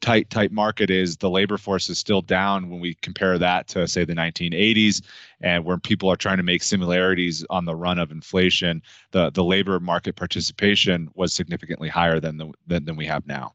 tight 0.00 0.30
tight 0.30 0.52
market 0.52 0.90
is 0.90 1.16
the 1.16 1.30
labor 1.30 1.58
force 1.58 1.88
is 1.88 1.98
still 1.98 2.22
down 2.22 2.68
when 2.70 2.80
we 2.80 2.94
compare 2.94 3.38
that 3.38 3.68
to 3.68 3.86
say 3.86 4.04
the 4.04 4.14
1980s 4.14 5.02
and 5.40 5.64
where 5.64 5.78
people 5.78 6.10
are 6.10 6.16
trying 6.16 6.36
to 6.36 6.42
make 6.42 6.62
similarities 6.62 7.44
on 7.50 7.64
the 7.64 7.74
run 7.74 7.98
of 7.98 8.10
inflation 8.10 8.82
the 9.12 9.30
the 9.30 9.44
labor 9.44 9.80
market 9.80 10.16
participation 10.16 11.08
was 11.14 11.32
significantly 11.32 11.88
higher 11.88 12.20
than 12.20 12.36
the 12.36 12.50
than, 12.66 12.84
than 12.84 12.96
we 12.96 13.06
have 13.06 13.26
now. 13.26 13.52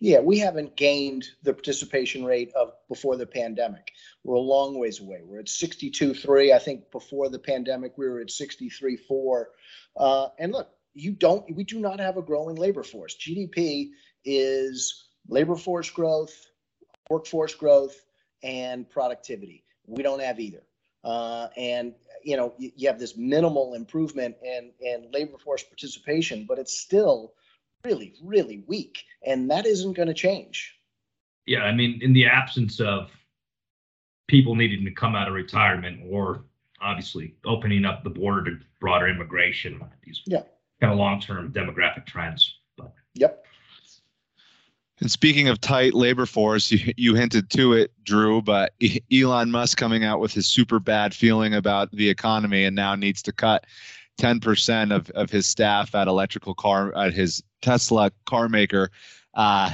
Yeah 0.00 0.20
we 0.20 0.38
haven't 0.38 0.76
gained 0.76 1.28
the 1.42 1.52
participation 1.52 2.24
rate 2.24 2.52
of 2.54 2.72
before 2.88 3.16
the 3.16 3.26
pandemic. 3.26 3.92
We're 4.24 4.36
a 4.36 4.40
long 4.40 4.78
ways 4.78 5.00
away. 5.00 5.20
We're 5.24 5.40
at 5.40 5.46
62.3 5.46 6.52
i 6.54 6.58
think 6.58 6.90
before 6.90 7.28
the 7.28 7.38
pandemic 7.38 7.96
we 7.96 8.08
were 8.08 8.20
at 8.20 8.28
63.4 8.28 9.44
uh, 9.96 10.28
and 10.38 10.52
look 10.52 10.70
you 10.94 11.12
don't 11.12 11.44
we 11.54 11.64
do 11.64 11.78
not 11.78 12.00
have 12.00 12.16
a 12.16 12.22
growing 12.22 12.56
labor 12.56 12.82
force. 12.82 13.16
Gdp 13.16 13.90
is 14.24 15.07
labor 15.28 15.56
force 15.56 15.90
growth, 15.90 16.34
workforce 17.10 17.54
growth, 17.54 17.96
and 18.42 18.88
productivity. 18.88 19.64
We 19.86 20.02
don't 20.02 20.20
have 20.20 20.40
either. 20.40 20.62
Uh, 21.04 21.48
and 21.56 21.94
you 22.24 22.36
know 22.36 22.52
you, 22.58 22.72
you, 22.74 22.88
have 22.88 22.98
this 22.98 23.16
minimal 23.16 23.74
improvement 23.74 24.34
in, 24.42 24.72
in 24.80 25.08
labor 25.12 25.38
force 25.38 25.62
participation, 25.62 26.44
but 26.48 26.58
it's 26.58 26.76
still 26.76 27.34
really, 27.84 28.14
really 28.22 28.64
weak, 28.66 29.04
and 29.24 29.50
that 29.50 29.64
isn't 29.64 29.92
going 29.92 30.08
to 30.08 30.14
change. 30.14 30.74
Yeah, 31.46 31.60
I 31.60 31.72
mean, 31.72 32.00
in 32.02 32.12
the 32.12 32.26
absence 32.26 32.80
of 32.80 33.10
people 34.26 34.54
needing 34.54 34.84
to 34.84 34.90
come 34.90 35.14
out 35.14 35.28
of 35.28 35.34
retirement 35.34 36.00
or 36.10 36.44
obviously 36.80 37.34
opening 37.44 37.84
up 37.84 38.04
the 38.04 38.10
border 38.10 38.44
to 38.44 38.58
broader 38.80 39.08
immigration, 39.08 39.80
these 40.04 40.20
yeah. 40.26 40.42
kind 40.80 40.92
of 40.92 40.98
long-term 40.98 41.52
demographic 41.52 42.06
trends. 42.06 42.57
And 45.00 45.10
speaking 45.10 45.48
of 45.48 45.60
tight 45.60 45.94
labor 45.94 46.26
force, 46.26 46.72
you, 46.72 46.92
you 46.96 47.14
hinted 47.14 47.50
to 47.50 47.72
it, 47.72 47.92
Drew, 48.04 48.42
but 48.42 48.72
Elon 49.12 49.50
Musk 49.50 49.78
coming 49.78 50.04
out 50.04 50.18
with 50.18 50.32
his 50.32 50.46
super 50.46 50.80
bad 50.80 51.14
feeling 51.14 51.54
about 51.54 51.90
the 51.92 52.08
economy 52.08 52.64
and 52.64 52.74
now 52.74 52.94
needs 52.94 53.22
to 53.22 53.32
cut 53.32 53.64
10% 54.20 54.94
of, 54.94 55.08
of 55.10 55.30
his 55.30 55.46
staff 55.46 55.94
at 55.94 56.08
electrical 56.08 56.54
car 56.54 56.96
at 56.96 57.12
his 57.12 57.42
Tesla 57.62 58.10
car 58.26 58.48
maker. 58.48 58.90
Uh, 59.34 59.70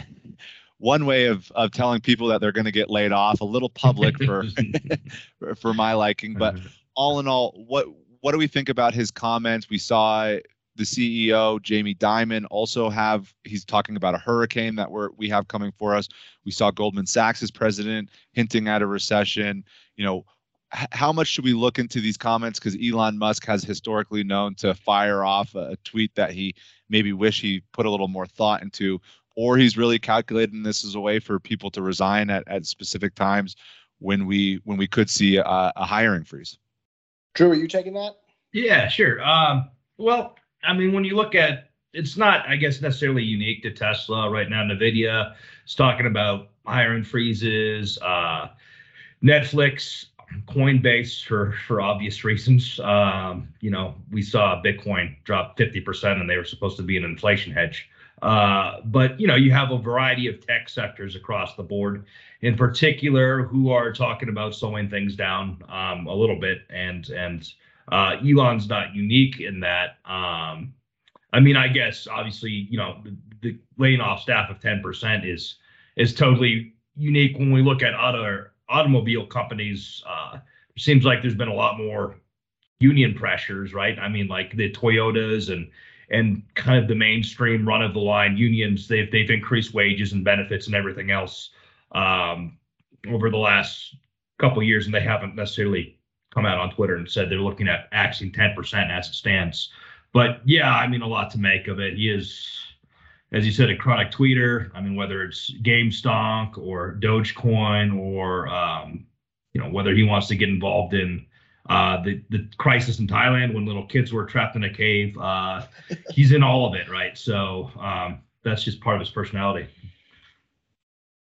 one 0.79 1.07
way 1.07 1.27
of, 1.27 1.51
of 1.53 1.71
telling 1.71 2.01
people 2.01 2.29
that 2.29 2.41
they're 2.43 2.53
going 2.53 2.67
to 2.67 2.73
get 2.73 2.91
laid 2.91 3.13
off, 3.13 3.41
a 3.41 3.45
little 3.45 3.71
public 3.71 4.23
for 4.23 4.45
for 5.57 5.73
my 5.73 5.95
liking, 5.95 6.35
but 6.35 6.57
all 6.95 7.21
in 7.21 7.27
all, 7.27 7.53
what 7.67 7.87
what 8.21 8.33
do 8.33 8.39
we 8.39 8.47
think 8.47 8.69
about 8.69 8.95
his 8.95 9.11
comments? 9.11 9.69
We 9.69 9.79
saw 9.79 10.37
the 10.77 10.85
CEO 10.85 11.61
Jamie 11.63 11.95
Dimon 11.95 12.47
also 12.51 12.91
have 12.91 13.33
he's 13.45 13.65
talking 13.65 13.97
about 13.97 14.15
a 14.15 14.19
hurricane 14.19 14.75
that 14.77 14.91
we're 14.91 15.11
we 15.17 15.29
have 15.29 15.49
coming 15.49 15.73
for 15.79 15.95
us. 15.95 16.09
We 16.45 16.53
saw 16.53 16.71
Goldman 16.71 17.07
Sachs's 17.07 17.51
president 17.51 18.11
hinting 18.33 18.69
at 18.69 18.83
a 18.83 18.87
recession. 18.87 19.65
You 19.97 20.05
know, 20.05 20.25
h- 20.75 20.89
how 20.93 21.13
much 21.13 21.29
should 21.29 21.45
we 21.45 21.55
look 21.55 21.79
into 21.79 22.01
these 22.01 22.17
comments 22.17 22.59
because 22.59 22.77
Elon 22.83 23.19
Musk 23.19 23.47
has 23.47 23.63
historically 23.63 24.25
known 24.25 24.55
to 24.57 24.75
fire 24.75 25.25
off 25.25 25.55
a, 25.55 25.71
a 25.71 25.77
tweet 25.85 26.15
that 26.17 26.33
he 26.33 26.55
maybe 26.89 27.13
wish 27.13 27.41
he 27.41 27.63
put 27.73 27.87
a 27.87 27.91
little 27.91 28.09
more 28.09 28.27
thought 28.27 28.63
into 28.63 29.01
or 29.37 29.57
he's 29.57 29.77
really 29.77 29.99
calculating 29.99 30.63
this 30.63 30.85
as 30.85 30.95
a 30.95 31.01
way 31.01 31.19
for 31.19 31.41
people 31.41 31.71
to 31.71 31.83
resign 31.83 32.31
at, 32.31 32.45
at 32.47 32.67
specific 32.67 33.15
times 33.15 33.57
when 33.99 34.27
we 34.27 34.61
when 34.65 34.79
we 34.79 34.87
could 34.87 35.09
see 35.09 35.37
a, 35.37 35.73
a 35.77 35.85
hiring 35.85 36.25
freeze. 36.25 36.59
Drew, 37.35 37.51
are 37.51 37.55
you 37.55 37.69
taking 37.69 37.95
that? 37.95 38.17
Yeah, 38.53 38.89
sure. 38.89 39.23
Um, 39.25 39.71
well, 39.99 40.37
I 40.67 40.73
mean, 40.73 40.93
when 40.93 41.05
you 41.05 41.17
look 41.17 41.35
at 41.35 41.71
it's 41.95 42.17
not, 42.17 42.47
I 42.49 42.57
guess, 42.57 42.81
necessarily 42.83 43.23
unique 43.23 43.63
to 43.63 43.71
Tesla 43.71 44.29
right 44.29 44.51
now. 44.51 44.63
Nvidia 44.65 45.35
is 45.65 45.75
talking 45.75 46.07
about 46.07 46.49
hiring 46.67 47.05
freezes. 47.05 47.99
Uh, 48.03 48.49
Netflix, 49.23 50.07
Coinbase, 50.47 51.25
for 51.25 51.55
for 51.67 51.81
obvious 51.81 52.25
reasons. 52.25 52.81
Um, 52.81 53.49
you 53.61 53.71
know, 53.71 53.95
we 54.11 54.23
saw 54.23 54.61
Bitcoin 54.63 55.17
drop 55.25 55.57
50%, 55.57 56.21
and 56.21 56.29
they 56.29 56.37
were 56.37 56.45
supposed 56.45 56.77
to 56.79 56.83
be 56.83 56.97
an 56.97 57.05
inflation 57.05 57.53
hedge. 57.53 57.89
Uh, 58.23 58.81
but 58.85 59.19
you 59.21 59.27
know, 59.27 59.37
you 59.37 59.53
have 59.53 59.71
a 59.71 59.79
variety 59.79 60.27
of 60.27 60.45
tech 60.45 60.69
sectors 60.69 61.15
across 61.15 61.55
the 61.55 61.63
board, 61.63 62.05
in 62.41 62.57
particular, 62.57 63.45
who 63.45 63.71
are 63.71 63.93
talking 63.93 64.29
about 64.29 64.55
slowing 64.55 64.89
things 64.91 65.15
down 65.15 65.63
um, 65.69 66.07
a 66.07 66.15
little 66.15 66.39
bit, 66.39 66.63
and 66.71 67.09
and 67.11 67.53
uh, 67.91 68.17
Elon's 68.25 68.69
not 68.69 68.95
unique 68.95 69.41
in 69.41 69.61
that. 69.61 69.99
Um, 70.05 70.75
I 71.33 71.41
mean, 71.41 71.57
I 71.57 71.69
guess 71.69 72.07
obviously, 72.07 72.51
you 72.51 72.79
know, 72.79 73.03
the, 73.05 73.17
the 73.43 73.59
laying 73.77 74.01
off 74.01 74.23
staff 74.23 74.51
of 74.51 74.61
10% 74.61 75.31
is 75.31 75.57
is 75.97 76.15
totally 76.15 76.75
unique 76.97 77.39
when 77.39 77.53
we 77.53 77.63
look 77.63 77.83
at 77.83 77.95
other 77.95 78.53
automobile 78.69 79.27
companies. 79.27 80.03
Uh, 80.09 80.39
seems 80.79 81.05
like 81.05 81.23
there's 81.23 81.35
been 81.35 81.49
a 81.49 81.55
lot 81.55 81.79
more 81.79 82.17
union 82.81 83.15
pressures, 83.15 83.73
right? 83.75 83.99
I 83.99 84.09
mean, 84.09 84.29
like 84.29 84.57
the 84.57 84.71
Toyotas 84.71 85.53
and 85.53 85.71
and 86.11 86.43
kind 86.55 86.79
of 86.79 86.87
the 86.87 86.95
mainstream 86.95 87.67
run 87.67 87.83
of 87.83 87.95
the 87.95 88.01
line 88.01 88.37
unions, 88.37 88.89
they've 88.89 89.11
they've 89.11 89.31
increased 89.31 89.75
wages 89.75 90.13
and 90.13 90.25
benefits 90.25 90.67
and 90.67 90.75
everything 90.75 91.11
else 91.11 91.51
um, 91.93 92.59
over 93.09 93.31
the 93.31 93.37
last 93.37 93.97
couple 94.39 94.63
years, 94.63 94.87
and 94.87 94.95
they 94.95 95.01
haven't 95.01 95.35
necessarily 95.35 95.99
come 96.35 96.47
out 96.47 96.59
on 96.59 96.71
Twitter 96.71 96.97
and 96.97 97.09
said 97.09 97.31
they're 97.31 97.39
looking 97.39 97.69
at 97.69 97.89
axing 97.93 98.33
10% 98.33 98.91
as 98.91 99.09
it 99.09 99.15
stands. 99.15 99.71
But 100.13 100.41
yeah, 100.45 100.71
I 100.71 100.87
mean, 100.87 101.03
a 101.03 101.07
lot 101.07 101.31
to 101.33 101.39
make 101.39 101.69
of 101.69 101.81
it. 101.81 101.97
He 101.97 102.09
is, 102.09 102.49
as 103.33 103.47
you 103.47 103.53
said, 103.53 103.71
a 103.71 103.77
chronic 103.77 104.13
tweeter. 104.13 104.71
I 104.75 104.81
mean, 104.81 104.97
whether 104.97 105.23
it's 105.23 105.53
GameStonk 105.63 106.59
or 106.59 106.97
Dogecoin 107.01 107.99
or, 107.99 108.49
um, 108.49 109.07
you 109.53 109.61
know, 109.61 109.69
whether 109.71 109.95
he 109.95 110.05
wants 110.05 110.29
to 110.29 110.37
get 110.37 110.49
involved 110.49 110.95
in 110.95 111.27
uh, 111.69 112.03
the, 112.03 112.23
the 112.31 112.49
crisis 112.59 112.99
in 112.99 113.07
Thailand 113.07 113.55
when 113.55 113.67
little 113.67 113.87
kids 113.87 114.13
were 114.13 114.27
trapped 114.27 114.55
in 114.55 114.65
a 114.65 114.73
cave. 114.73 115.17
Uh, 115.19 115.63
he's 116.11 116.33
in 116.33 116.43
all 116.43 116.67
of 116.67 116.75
it, 116.75 116.91
right? 116.91 117.17
So 117.17 117.71
um, 117.81 118.21
that's 118.43 118.63
just 118.63 118.81
part 118.81 118.97
of 118.97 119.01
his 119.01 119.11
personality. 119.11 119.69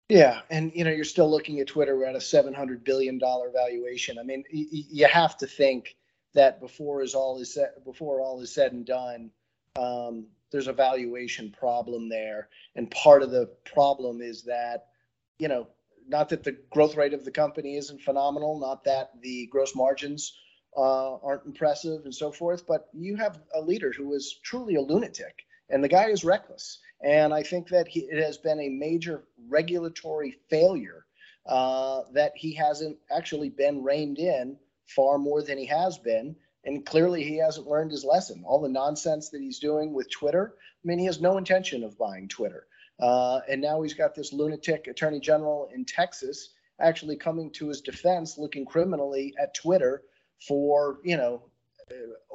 Yeah, 0.09 0.41
and 0.49 0.71
you 0.73 0.83
know 0.85 0.91
you're 0.91 1.03
still 1.03 1.29
looking 1.29 1.59
at 1.59 1.67
Twitter 1.67 2.05
at 2.05 2.15
a 2.15 2.21
700 2.21 2.83
billion 2.83 3.17
dollar 3.17 3.51
valuation. 3.51 4.17
I 4.19 4.23
mean, 4.23 4.43
y- 4.53 4.65
you 4.71 5.05
have 5.07 5.35
to 5.37 5.47
think 5.47 5.97
that 6.33 6.61
before 6.61 7.01
is 7.01 7.13
all 7.15 7.39
is 7.39 7.53
said, 7.53 7.71
before 7.83 8.21
all 8.21 8.39
is 8.41 8.53
said 8.53 8.71
and 8.71 8.85
done, 8.85 9.31
um, 9.77 10.27
there's 10.51 10.67
a 10.67 10.73
valuation 10.73 11.51
problem 11.51 12.07
there, 12.07 12.47
and 12.75 12.89
part 12.91 13.21
of 13.21 13.31
the 13.31 13.47
problem 13.65 14.21
is 14.21 14.43
that 14.43 14.87
you 15.39 15.49
know 15.49 15.67
not 16.07 16.29
that 16.29 16.43
the 16.43 16.57
growth 16.71 16.95
rate 16.95 17.13
of 17.13 17.25
the 17.25 17.31
company 17.31 17.75
isn't 17.75 18.01
phenomenal, 18.01 18.59
not 18.59 18.85
that 18.85 19.11
the 19.21 19.47
gross 19.47 19.75
margins 19.75 20.37
uh, 20.77 21.15
aren't 21.17 21.45
impressive 21.45 22.05
and 22.05 22.15
so 22.15 22.31
forth, 22.31 22.65
but 22.65 22.87
you 22.93 23.17
have 23.17 23.41
a 23.55 23.61
leader 23.61 23.91
who 23.91 24.13
is 24.13 24.39
truly 24.43 24.75
a 24.75 24.81
lunatic, 24.81 25.45
and 25.69 25.83
the 25.83 25.89
guy 25.89 26.09
is 26.09 26.23
reckless 26.23 26.79
and 27.01 27.33
I 27.33 27.43
think 27.43 27.69
that 27.69 27.87
he, 27.87 28.01
it 28.01 28.23
has 28.23 28.37
been 28.37 28.59
a 28.59 28.69
major 28.69 29.23
regulatory 29.49 30.35
failure 30.49 31.05
uh, 31.45 32.01
that 32.13 32.33
he 32.35 32.53
hasn't 32.53 32.97
actually 33.11 33.49
been 33.49 33.83
reined 33.83 34.17
in 34.17 34.57
far 34.87 35.17
more 35.17 35.41
than 35.43 35.57
he 35.57 35.65
has 35.65 35.97
been. 35.97 36.35
And 36.65 36.85
clearly, 36.85 37.23
he 37.23 37.37
hasn't 37.37 37.67
learned 37.67 37.91
his 37.91 38.03
lesson. 38.03 38.43
All 38.45 38.61
the 38.61 38.67
nonsense 38.67 39.29
that 39.29 39.41
he's 39.41 39.59
doing 39.59 39.93
with 39.93 40.11
Twitter, 40.11 40.55
I 40.59 40.83
mean, 40.83 40.99
he 40.99 41.05
has 41.05 41.21
no 41.21 41.37
intention 41.37 41.83
of 41.83 41.97
buying 41.97 42.27
Twitter. 42.27 42.67
Uh, 42.99 43.39
and 43.47 43.61
now 43.61 43.81
he's 43.81 43.93
got 43.93 44.15
this 44.15 44.33
lunatic 44.33 44.87
attorney 44.87 45.19
general 45.19 45.69
in 45.73 45.85
Texas 45.85 46.49
actually 46.81 47.15
coming 47.15 47.51
to 47.51 47.69
his 47.69 47.81
defense, 47.81 48.37
looking 48.37 48.65
criminally 48.65 49.33
at 49.39 49.53
Twitter 49.53 50.03
for, 50.47 50.97
you 51.03 51.15
know, 51.15 51.43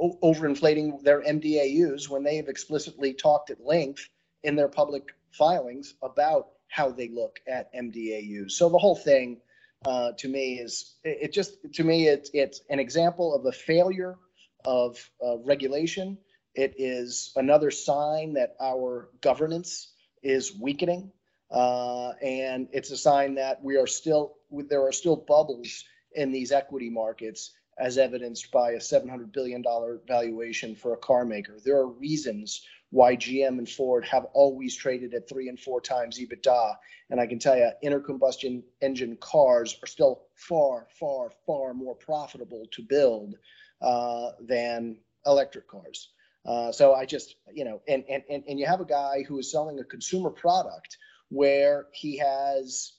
overinflating 0.00 1.02
their 1.02 1.22
MDAUs 1.22 2.08
when 2.08 2.22
they 2.22 2.36
have 2.36 2.48
explicitly 2.48 3.12
talked 3.12 3.50
at 3.50 3.64
length 3.64 4.08
in 4.42 4.56
their 4.56 4.68
public 4.68 5.14
filings 5.30 5.94
about 6.02 6.48
how 6.68 6.90
they 6.90 7.08
look 7.08 7.40
at 7.46 7.72
MDAU. 7.74 8.50
So 8.50 8.68
the 8.68 8.78
whole 8.78 8.96
thing, 8.96 9.40
uh, 9.84 10.12
to 10.18 10.28
me, 10.28 10.54
is 10.54 10.96
it, 11.04 11.18
it 11.22 11.32
just 11.32 11.56
to 11.74 11.84
me 11.84 12.08
it's 12.08 12.30
it's 12.32 12.62
an 12.70 12.78
example 12.78 13.34
of 13.34 13.44
a 13.46 13.52
failure 13.52 14.16
of 14.64 14.98
uh, 15.24 15.38
regulation. 15.38 16.18
It 16.54 16.74
is 16.78 17.32
another 17.36 17.70
sign 17.70 18.34
that 18.34 18.56
our 18.60 19.10
governance 19.20 19.92
is 20.22 20.58
weakening, 20.58 21.10
uh, 21.50 22.12
and 22.22 22.68
it's 22.72 22.90
a 22.90 22.96
sign 22.96 23.34
that 23.34 23.62
we 23.62 23.76
are 23.76 23.86
still 23.86 24.36
there 24.68 24.86
are 24.86 24.92
still 24.92 25.16
bubbles 25.16 25.84
in 26.14 26.32
these 26.32 26.52
equity 26.52 26.90
markets, 26.90 27.52
as 27.78 27.98
evidenced 27.98 28.50
by 28.50 28.72
a 28.72 28.80
700 28.80 29.32
billion 29.32 29.62
dollar 29.62 30.00
valuation 30.06 30.74
for 30.74 30.92
a 30.92 30.98
car 30.98 31.24
maker. 31.24 31.56
There 31.64 31.78
are 31.78 31.88
reasons 31.88 32.62
why 32.90 33.16
GM 33.16 33.58
and 33.58 33.68
Ford 33.68 34.04
have 34.04 34.26
always 34.34 34.76
traded 34.76 35.14
at 35.14 35.28
three 35.28 35.48
and 35.48 35.58
four 35.58 35.80
times 35.80 36.18
EBITDA. 36.18 36.74
And 37.08 37.18
I 37.18 37.26
can 37.26 37.38
tell 37.38 37.56
you, 37.56 37.70
intercombustion 37.82 38.62
engine 38.82 39.16
cars 39.16 39.78
are 39.82 39.86
still 39.86 40.24
far, 40.34 40.86
far, 41.00 41.32
far 41.46 41.72
more 41.72 41.94
profitable 41.94 42.66
to 42.72 42.82
build 42.82 43.34
uh, 43.80 44.32
than 44.40 44.98
electric 45.24 45.68
cars. 45.68 46.10
Uh, 46.44 46.70
so 46.70 46.92
I 46.92 47.06
just, 47.06 47.36
you 47.52 47.64
know, 47.64 47.80
and, 47.88 48.04
and, 48.10 48.22
and, 48.28 48.44
and 48.46 48.58
you 48.58 48.66
have 48.66 48.80
a 48.80 48.86
guy 48.86 49.24
who 49.26 49.38
is 49.38 49.50
selling 49.50 49.78
a 49.78 49.84
consumer 49.84 50.30
product 50.30 50.98
where 51.30 51.86
he 51.92 52.18
has, 52.18 52.92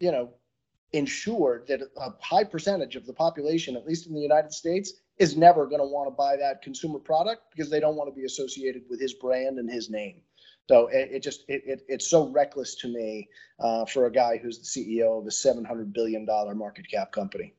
you 0.00 0.10
know, 0.10 0.30
ensured 0.92 1.66
that 1.68 1.80
a 1.96 2.10
high 2.20 2.44
percentage 2.44 2.96
of 2.96 3.06
the 3.06 3.12
population, 3.12 3.76
at 3.76 3.86
least 3.86 4.06
in 4.06 4.14
the 4.14 4.20
United 4.20 4.52
States, 4.52 4.94
is 5.18 5.36
never 5.36 5.66
going 5.66 5.80
to 5.80 5.86
want 5.86 6.06
to 6.06 6.14
buy 6.14 6.36
that 6.36 6.62
consumer 6.62 6.98
product 6.98 7.42
because 7.50 7.70
they 7.70 7.80
don't 7.80 7.96
want 7.96 8.08
to 8.08 8.18
be 8.18 8.24
associated 8.24 8.82
with 8.88 9.00
his 9.00 9.14
brand 9.14 9.58
and 9.58 9.70
his 9.70 9.90
name. 9.90 10.20
So 10.68 10.88
it, 10.88 11.08
it 11.12 11.22
just 11.22 11.44
it, 11.48 11.62
it, 11.66 11.82
it's 11.88 12.08
so 12.08 12.28
reckless 12.28 12.74
to 12.76 12.88
me 12.88 13.28
uh, 13.58 13.86
for 13.86 14.06
a 14.06 14.12
guy 14.12 14.36
who's 14.36 14.58
the 14.58 14.64
CEO 14.64 15.20
of 15.20 15.26
a 15.26 15.30
seven 15.30 15.64
hundred 15.64 15.92
billion 15.92 16.24
dollar 16.24 16.54
market 16.54 16.88
cap 16.90 17.10
company. 17.10 17.54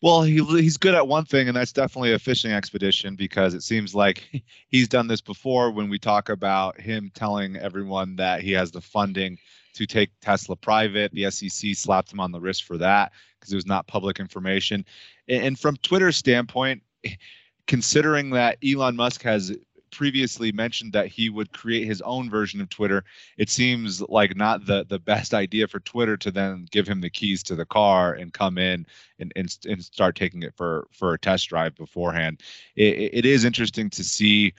Well, 0.00 0.22
he, 0.22 0.44
he's 0.44 0.76
good 0.76 0.94
at 0.94 1.08
one 1.08 1.24
thing, 1.24 1.48
and 1.48 1.56
that's 1.56 1.72
definitely 1.72 2.12
a 2.12 2.18
fishing 2.18 2.52
expedition 2.52 3.16
because 3.16 3.54
it 3.54 3.62
seems 3.62 3.94
like 3.94 4.44
he's 4.68 4.86
done 4.86 5.08
this 5.08 5.22
before 5.22 5.70
when 5.70 5.88
we 5.88 5.98
talk 5.98 6.28
about 6.28 6.80
him 6.80 7.10
telling 7.14 7.56
everyone 7.56 8.16
that 8.16 8.42
he 8.42 8.52
has 8.52 8.70
the 8.70 8.82
funding 8.82 9.38
to 9.74 9.86
take 9.86 10.10
Tesla 10.20 10.56
private. 10.56 11.12
The 11.12 11.30
SEC 11.30 11.74
slapped 11.74 12.12
him 12.12 12.20
on 12.20 12.32
the 12.32 12.40
wrist 12.40 12.64
for 12.64 12.78
that 12.78 13.12
because 13.38 13.52
it 13.52 13.56
was 13.56 13.66
not 13.66 13.86
public 13.86 14.18
information. 14.18 14.84
And 15.28 15.58
from 15.58 15.76
Twitter's 15.78 16.16
standpoint, 16.16 16.82
considering 17.66 18.30
that 18.30 18.58
Elon 18.64 18.96
Musk 18.96 19.22
has 19.22 19.52
previously 19.90 20.50
mentioned 20.50 20.92
that 20.92 21.06
he 21.06 21.30
would 21.30 21.52
create 21.52 21.86
his 21.86 22.02
own 22.02 22.28
version 22.28 22.60
of 22.60 22.68
Twitter. 22.68 23.04
It 23.38 23.48
seems 23.48 24.00
like 24.02 24.36
not 24.36 24.66
the 24.66 24.84
the 24.88 24.98
best 24.98 25.32
idea 25.32 25.68
for 25.68 25.80
Twitter 25.80 26.16
to 26.16 26.30
then 26.32 26.66
give 26.70 26.88
him 26.88 27.00
the 27.00 27.08
keys 27.08 27.42
to 27.44 27.54
the 27.54 27.64
car 27.64 28.12
and 28.12 28.32
come 28.32 28.58
in 28.58 28.86
and 29.20 29.32
and, 29.36 29.56
and 29.66 29.82
start 29.82 30.16
taking 30.16 30.42
it 30.42 30.52
for 30.56 30.88
for 30.90 31.14
a 31.14 31.18
test 31.18 31.48
drive 31.48 31.76
beforehand. 31.76 32.42
it, 32.76 33.10
it 33.12 33.24
is 33.24 33.44
interesting 33.44 33.88
to 33.90 34.02
see 34.02 34.52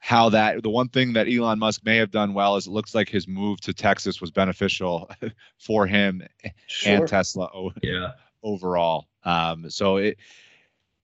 how 0.00 0.30
that 0.30 0.62
the 0.62 0.70
one 0.70 0.88
thing 0.88 1.12
that 1.12 1.28
Elon 1.28 1.58
Musk 1.58 1.84
may 1.84 1.96
have 1.96 2.10
done 2.10 2.34
well 2.34 2.56
is 2.56 2.66
it 2.66 2.70
looks 2.70 2.94
like 2.94 3.08
his 3.08 3.28
move 3.28 3.60
to 3.60 3.72
Texas 3.72 4.20
was 4.20 4.30
beneficial 4.30 5.08
for 5.58 5.86
him 5.86 6.22
sure. 6.66 6.96
and 6.96 7.08
Tesla 7.08 7.48
yeah. 7.82 8.12
overall. 8.42 9.06
Um, 9.24 9.68
so 9.68 9.98
it, 9.98 10.16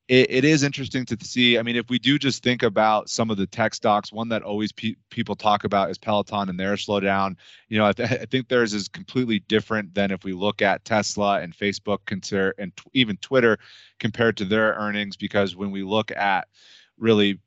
it, 0.09 0.31
it 0.31 0.45
is 0.45 0.63
interesting 0.63 1.05
to 1.07 1.17
see. 1.23 1.59
I 1.59 1.63
mean, 1.63 1.77
if 1.77 1.91
we 1.91 1.99
do 1.99 2.19
just 2.19 2.43
think 2.43 2.63
about 2.63 3.11
some 3.11 3.31
of 3.31 3.37
the 3.37 3.47
tech 3.47 3.75
stocks, 3.75 4.13
one 4.13 4.29
that 4.31 4.43
always 4.43 4.73
pe- 4.73 4.95
people 5.11 5.35
talk 5.35 5.65
about 5.65 5.91
is 5.91 5.99
Peloton 5.99 6.49
and 6.49 6.59
their 6.59 6.75
slowdown. 6.75 7.37
You 7.69 7.79
know, 7.79 7.87
I, 7.87 7.93
th- 7.93 8.11
I, 8.13 8.25
think 8.25 8.49
theirs 8.49 8.73
is 8.73 8.89
completely 8.89 9.41
different 9.41 9.95
than 9.95 10.11
if 10.11 10.25
we 10.25 10.33
look 10.33 10.63
at 10.63 10.85
Tesla 10.85 11.41
and 11.41 11.55
Facebook 11.55 11.99
consider, 12.07 12.55
and 12.57 12.75
t- 12.77 12.85
even 12.95 13.17
Twitter 13.19 13.59
compared 13.99 14.37
to 14.39 14.45
their 14.45 14.75
earnings, 14.75 15.17
because 15.17 15.57
when 15.57 15.71
we 15.71 15.83
look 15.83 16.13
at 16.13 16.49
really 16.99 17.41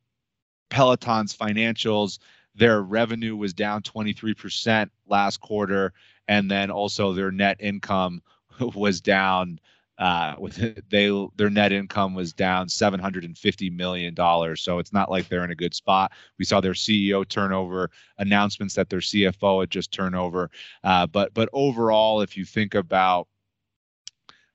Peloton's 0.69 1.35
financials, 1.35 2.19
their 2.55 2.81
revenue 2.81 3.35
was 3.35 3.53
down 3.53 3.81
23% 3.81 4.89
last 5.07 5.39
quarter, 5.39 5.93
and 6.27 6.49
then 6.49 6.69
also 6.69 7.13
their 7.13 7.31
net 7.31 7.57
income 7.59 8.21
was 8.75 9.01
down 9.01 9.59
uh, 9.99 10.33
with 10.39 10.55
they 10.89 11.27
their 11.35 11.49
net 11.49 11.73
income 11.73 12.13
was 12.13 12.31
down 12.31 12.69
750 12.69 13.69
million 13.69 14.13
dollars. 14.13 14.61
So 14.61 14.79
it's 14.79 14.93
not 14.93 15.11
like 15.11 15.27
they're 15.27 15.43
in 15.43 15.51
a 15.51 15.55
good 15.55 15.75
spot. 15.75 16.13
We 16.37 16.45
saw 16.45 16.61
their 16.61 16.71
CEO 16.71 17.27
turnover, 17.27 17.91
announcements 18.17 18.75
that 18.75 18.89
their 18.89 19.01
CFO 19.01 19.59
had 19.59 19.69
just 19.69 19.91
turnover. 19.91 20.49
Uh, 20.85 21.05
but 21.05 21.33
but 21.33 21.49
overall, 21.51 22.21
if 22.21 22.37
you 22.37 22.45
think 22.45 22.75
about 22.75 23.27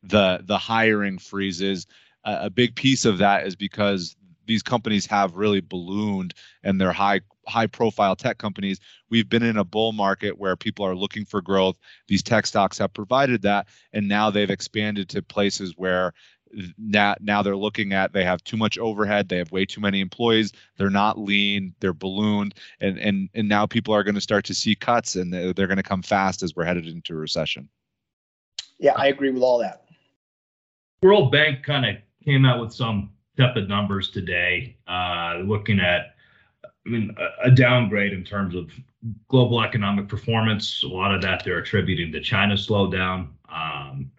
the 0.02 0.40
the 0.44 0.56
hiring 0.56 1.18
freezes, 1.18 1.86
uh, 2.24 2.38
a 2.40 2.50
big 2.50 2.74
piece 2.74 3.04
of 3.04 3.18
that 3.18 3.46
is 3.46 3.54
because 3.54 4.16
these 4.46 4.62
companies 4.62 5.06
have 5.06 5.36
really 5.36 5.60
ballooned 5.60 6.34
and 6.62 6.80
they're 6.80 6.92
high 6.92 7.20
high 7.46 7.66
profile 7.66 8.16
tech 8.16 8.38
companies. 8.38 8.80
We've 9.10 9.28
been 9.28 9.42
in 9.42 9.58
a 9.58 9.64
bull 9.64 9.92
market 9.92 10.38
where 10.38 10.56
people 10.56 10.86
are 10.86 10.96
looking 10.96 11.26
for 11.26 11.42
growth. 11.42 11.76
These 12.08 12.22
tech 12.22 12.46
stocks 12.46 12.78
have 12.78 12.94
provided 12.94 13.42
that 13.42 13.68
and 13.92 14.08
now 14.08 14.30
they've 14.30 14.50
expanded 14.50 15.08
to 15.10 15.22
places 15.22 15.74
where 15.76 16.14
now 16.78 17.14
now 17.20 17.42
they're 17.42 17.56
looking 17.56 17.92
at 17.92 18.12
they 18.12 18.24
have 18.24 18.42
too 18.44 18.56
much 18.56 18.78
overhead 18.78 19.28
they 19.28 19.38
have 19.38 19.50
way 19.52 19.64
too 19.64 19.80
many 19.80 20.00
employees 20.00 20.52
they're 20.76 20.90
not 20.90 21.18
lean 21.18 21.74
they're 21.80 21.92
ballooned 21.92 22.54
and 22.80 22.98
and 22.98 23.28
and 23.34 23.48
now 23.48 23.66
people 23.66 23.94
are 23.94 24.04
going 24.04 24.14
to 24.14 24.20
start 24.20 24.44
to 24.44 24.54
see 24.54 24.74
cuts 24.74 25.16
and 25.16 25.32
they're, 25.32 25.52
they're 25.52 25.66
going 25.66 25.76
to 25.76 25.82
come 25.82 26.02
fast 26.02 26.42
as 26.42 26.54
we're 26.54 26.64
headed 26.64 26.86
into 26.86 27.12
a 27.12 27.16
recession. 27.16 27.68
Yeah 28.78 28.92
i 28.96 29.08
agree 29.08 29.30
with 29.30 29.42
all 29.42 29.58
that. 29.58 29.84
World 31.02 31.32
bank 31.32 31.62
kind 31.64 31.84
of 31.84 31.96
came 32.24 32.44
out 32.44 32.60
with 32.60 32.72
some 32.72 33.10
tepid 33.36 33.68
numbers 33.68 34.10
today, 34.10 34.76
uh, 34.86 35.38
looking 35.44 35.80
at, 35.80 36.14
I 36.64 36.88
mean, 36.88 37.14
a, 37.18 37.48
a, 37.48 37.50
downgrade 37.50 38.12
in 38.12 38.24
terms 38.24 38.54
of 38.54 38.70
global 39.28 39.62
economic 39.62 40.08
performance. 40.08 40.82
A 40.82 40.88
lot 40.88 41.14
of 41.14 41.22
that 41.22 41.42
they're 41.44 41.58
attributing 41.58 42.12
to 42.12 42.20
China's 42.20 42.66
slowdown. 42.66 43.28
Um, 43.48 44.10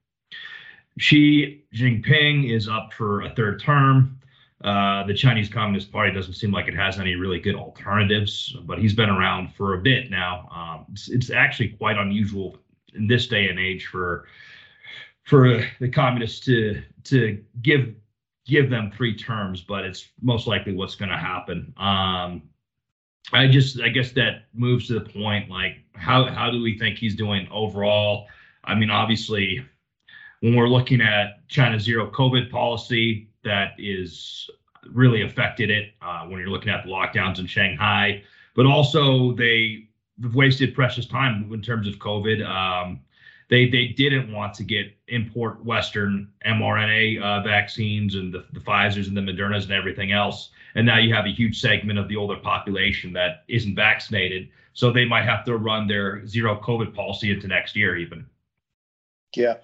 Xi 0.97 1.63
Jinping 1.73 2.51
is 2.51 2.67
up 2.67 2.93
for 2.93 3.21
a 3.21 3.29
third 3.35 3.61
term. 3.61 4.19
Uh, 4.63 5.05
the 5.05 5.13
Chinese 5.13 5.49
Communist 5.49 5.91
Party 5.91 6.13
doesn't 6.13 6.33
seem 6.33 6.51
like 6.51 6.67
it 6.67 6.75
has 6.75 6.97
any 6.97 7.15
really 7.15 7.39
good 7.39 7.55
alternatives, 7.55 8.55
but 8.63 8.79
he's 8.79 8.93
been 8.93 9.09
around 9.09 9.53
for 9.53 9.75
a 9.75 9.81
bit 9.81 10.09
now. 10.09 10.49
Um, 10.51 10.85
it's, 10.91 11.09
it's, 11.09 11.29
actually 11.29 11.69
quite 11.69 11.97
unusual 11.97 12.57
in 12.95 13.05
this 13.05 13.27
day 13.27 13.49
and 13.49 13.59
age 13.59 13.85
for 13.85 14.27
for 15.23 15.63
the 15.79 15.89
communists 15.89 16.39
to 16.45 16.81
to 17.03 17.43
give 17.61 17.93
give 18.45 18.69
them 18.69 18.91
three 18.95 19.15
terms, 19.15 19.61
but 19.61 19.85
it's 19.85 20.09
most 20.21 20.47
likely 20.47 20.73
what's 20.73 20.95
going 20.95 21.09
to 21.09 21.17
happen. 21.17 21.73
Um, 21.77 22.43
I 23.33 23.47
just, 23.47 23.81
I 23.81 23.89
guess 23.89 24.11
that 24.11 24.43
moves 24.53 24.87
to 24.87 24.93
the 24.93 25.01
point 25.01 25.49
like, 25.49 25.77
how 25.93 26.25
how 26.25 26.51
do 26.51 26.61
we 26.61 26.77
think 26.77 26.97
he's 26.97 27.15
doing 27.15 27.47
overall? 27.51 28.27
I 28.63 28.75
mean, 28.75 28.89
obviously, 28.89 29.65
when 30.41 30.55
we're 30.55 30.69
looking 30.69 31.01
at 31.01 31.47
China's 31.47 31.83
zero 31.83 32.11
COVID 32.11 32.51
policy, 32.51 33.29
that 33.43 33.73
is 33.77 34.49
really 34.91 35.23
affected 35.23 35.71
it. 35.71 35.93
Uh, 36.01 36.25
when 36.25 36.39
you're 36.39 36.49
looking 36.49 36.71
at 36.71 36.83
the 36.83 36.91
lockdowns 36.91 37.39
in 37.39 37.47
Shanghai, 37.47 38.23
but 38.55 38.65
also 38.65 39.33
they 39.33 39.87
have 40.21 40.35
wasted 40.35 40.75
precious 40.75 41.07
time 41.07 41.51
in 41.51 41.61
terms 41.61 41.87
of 41.87 41.95
COVID. 41.95 42.45
Um, 42.47 43.01
they 43.49 43.69
they 43.69 43.87
didn't 43.87 44.31
want 44.31 44.53
to 44.55 44.63
get 44.63 44.87
import 45.07 45.63
Western 45.63 46.31
mRNA 46.45 47.21
uh, 47.21 47.41
vaccines 47.43 48.15
and 48.15 48.33
the, 48.33 48.45
the 48.53 48.59
Pfizer's 48.59 49.07
and 49.07 49.15
the 49.15 49.21
Modernas 49.21 49.63
and 49.63 49.71
everything 49.71 50.11
else. 50.11 50.49
And 50.75 50.85
now 50.85 50.97
you 50.97 51.13
have 51.13 51.25
a 51.25 51.31
huge 51.31 51.59
segment 51.61 51.99
of 51.99 52.07
the 52.07 52.15
older 52.15 52.35
population 52.35 53.13
that 53.13 53.43
isn't 53.47 53.75
vaccinated. 53.75 54.49
So 54.73 54.91
they 54.91 55.05
might 55.05 55.23
have 55.23 55.45
to 55.45 55.57
run 55.57 55.87
their 55.87 56.25
zero 56.27 56.59
COVID 56.61 56.93
policy 56.93 57.31
into 57.31 57.47
next 57.47 57.75
year, 57.75 57.95
even. 57.95 58.25
Yeah. 59.35 59.55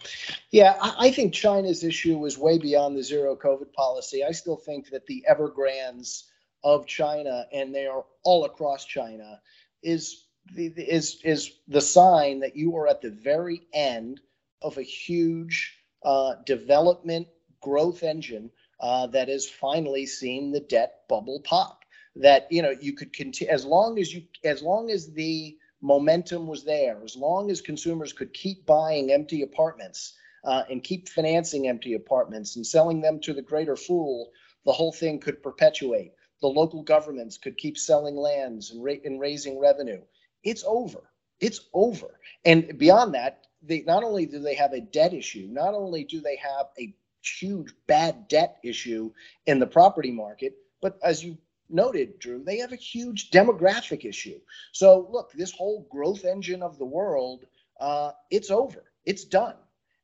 Yeah. 0.51 0.77
I 0.81 1.11
think 1.11 1.33
China's 1.33 1.83
issue 1.83 2.17
was 2.17 2.37
way 2.37 2.57
beyond 2.57 2.97
the 2.97 3.03
zero 3.03 3.35
COVID 3.35 3.73
policy. 3.73 4.23
I 4.23 4.31
still 4.31 4.57
think 4.57 4.89
that 4.89 5.05
the 5.07 5.25
Evergrandes 5.29 6.23
of 6.63 6.85
China, 6.85 7.45
and 7.53 7.73
they 7.73 7.87
are 7.87 8.05
all 8.23 8.45
across 8.45 8.85
China, 8.85 9.41
is 9.83 10.27
is 10.57 11.19
is 11.23 11.51
the 11.67 11.81
sign 11.81 12.39
that 12.41 12.55
you 12.55 12.75
are 12.77 12.87
at 12.87 13.01
the 13.01 13.09
very 13.11 13.61
end 13.73 14.21
of 14.61 14.77
a 14.77 14.83
huge 14.83 15.77
uh, 16.03 16.35
development 16.45 17.27
growth 17.61 18.03
engine 18.03 18.51
uh, 18.81 19.07
that 19.07 19.29
has 19.29 19.49
finally 19.49 20.05
seen 20.05 20.51
the 20.51 20.59
debt 20.59 21.03
bubble 21.09 21.41
pop. 21.43 21.83
That 22.15 22.47
you 22.51 22.61
know 22.61 22.71
you 22.81 22.93
could 22.93 23.13
continue 23.13 23.53
as 23.53 23.65
long 23.65 23.99
as 23.99 24.13
you 24.13 24.23
as 24.43 24.61
long 24.61 24.89
as 24.91 25.13
the 25.13 25.57
momentum 25.81 26.47
was 26.47 26.63
there, 26.65 27.01
as 27.03 27.15
long 27.15 27.51
as 27.51 27.61
consumers 27.61 28.13
could 28.13 28.33
keep 28.33 28.65
buying 28.65 29.11
empty 29.11 29.41
apartments 29.43 30.17
uh, 30.45 30.63
and 30.69 30.83
keep 30.83 31.09
financing 31.09 31.67
empty 31.67 31.93
apartments 31.93 32.55
and 32.55 32.65
selling 32.67 33.01
them 33.01 33.19
to 33.21 33.33
the 33.33 33.41
greater 33.41 33.75
fool, 33.75 34.31
the 34.65 34.73
whole 34.73 34.91
thing 34.91 35.19
could 35.19 35.41
perpetuate. 35.43 36.13
The 36.41 36.47
local 36.47 36.83
governments 36.83 37.37
could 37.37 37.57
keep 37.57 37.77
selling 37.77 38.17
lands 38.17 38.71
and, 38.71 38.83
ra- 38.83 39.03
and 39.05 39.19
raising 39.19 39.59
revenue 39.59 40.01
it's 40.43 40.63
over. 40.65 41.01
It's 41.39 41.61
over. 41.73 42.19
And 42.45 42.77
beyond 42.77 43.13
that, 43.15 43.47
they 43.61 43.81
not 43.81 44.03
only 44.03 44.25
do 44.25 44.39
they 44.39 44.55
have 44.55 44.73
a 44.73 44.81
debt 44.81 45.13
issue, 45.13 45.47
not 45.49 45.73
only 45.73 46.03
do 46.03 46.19
they 46.21 46.35
have 46.37 46.67
a 46.79 46.93
huge 47.23 47.73
bad 47.87 48.27
debt 48.27 48.57
issue 48.63 49.11
in 49.45 49.59
the 49.59 49.67
property 49.67 50.11
market, 50.11 50.55
but 50.81 50.97
as 51.03 51.23
you 51.23 51.37
noted, 51.69 52.19
Drew, 52.19 52.43
they 52.43 52.57
have 52.57 52.73
a 52.73 52.77
huge 52.77 53.31
demographic 53.31 54.05
issue. 54.05 54.39
So 54.71 55.07
look, 55.11 55.31
this 55.33 55.51
whole 55.51 55.87
growth 55.89 56.25
engine 56.25 56.61
of 56.63 56.77
the 56.77 56.85
world, 56.85 57.45
uh, 57.79 58.11
it's 58.29 58.51
over. 58.51 58.83
It's 59.05 59.23
done. 59.23 59.55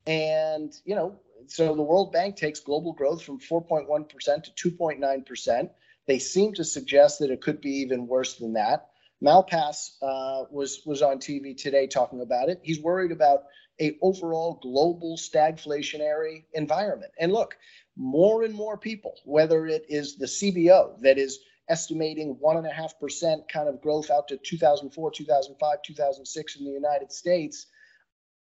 And 0.06 0.74
you 0.84 0.94
know, 0.94 1.20
so 1.46 1.74
the 1.74 1.82
World 1.82 2.12
Bank 2.12 2.36
takes 2.36 2.60
global 2.60 2.92
growth 2.92 3.22
from 3.22 3.38
4.1% 3.40 4.08
to 4.54 4.70
2.9%. 4.70 5.70
They 6.06 6.18
seem 6.18 6.54
to 6.54 6.64
suggest 6.64 7.18
that 7.18 7.30
it 7.30 7.40
could 7.42 7.60
be 7.60 7.70
even 7.70 8.06
worse 8.06 8.36
than 8.36 8.54
that. 8.54 8.87
Malpass 9.22 9.96
uh, 10.00 10.44
was 10.50 10.82
was 10.86 11.02
on 11.02 11.18
TV 11.18 11.56
today 11.56 11.86
talking 11.86 12.20
about 12.20 12.48
it. 12.48 12.60
He's 12.62 12.80
worried 12.80 13.12
about 13.12 13.44
a 13.80 13.96
overall 14.02 14.58
global 14.62 15.16
stagflationary 15.16 16.44
environment. 16.54 17.12
And 17.18 17.32
look, 17.32 17.56
more 17.96 18.42
and 18.42 18.54
more 18.54 18.76
people, 18.76 19.14
whether 19.24 19.66
it 19.66 19.84
is 19.88 20.16
the 20.16 20.26
CBO 20.26 21.00
that 21.00 21.18
is 21.18 21.40
estimating 21.68 22.36
one 22.40 22.56
and 22.56 22.66
a 22.66 22.72
half 22.72 22.98
percent 22.98 23.42
kind 23.52 23.68
of 23.68 23.80
growth 23.80 24.10
out 24.10 24.28
to 24.28 24.36
2004, 24.38 25.10
2005, 25.10 25.82
2006 25.82 26.56
in 26.56 26.64
the 26.64 26.70
United 26.70 27.12
States, 27.12 27.66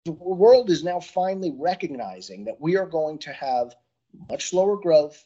the 0.05 0.11
world 0.11 0.69
is 0.69 0.83
now 0.83 0.99
finally 0.99 1.51
recognizing 1.57 2.45
that 2.45 2.59
we 2.59 2.77
are 2.77 2.85
going 2.85 3.17
to 3.19 3.33
have 3.33 3.75
much 4.29 4.49
slower 4.49 4.77
growth, 4.77 5.25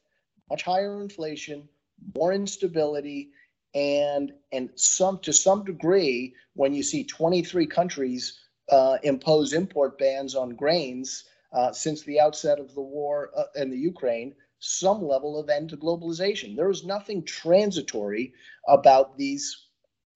much 0.49 0.63
higher 0.63 1.01
inflation, 1.01 1.67
more 2.15 2.31
instability, 2.33 3.31
and 3.75 4.31
and 4.51 4.69
some 4.75 5.19
to 5.19 5.31
some 5.31 5.63
degree 5.63 6.33
when 6.53 6.73
you 6.73 6.83
see 6.83 7.03
23 7.03 7.67
countries 7.67 8.39
uh, 8.71 8.97
impose 9.03 9.53
import 9.53 9.97
bans 9.97 10.35
on 10.35 10.55
grains 10.55 11.25
uh, 11.53 11.71
since 11.71 12.03
the 12.03 12.19
outset 12.19 12.59
of 12.59 12.73
the 12.75 12.81
war 12.81 13.31
uh, 13.35 13.43
in 13.55 13.69
the 13.69 13.77
Ukraine, 13.77 14.35
some 14.59 15.01
level 15.01 15.39
of 15.39 15.49
end 15.49 15.69
to 15.69 15.77
globalization. 15.77 16.55
There 16.55 16.69
is 16.69 16.85
nothing 16.85 17.23
transitory 17.23 18.33
about 18.67 19.17
these 19.17 19.67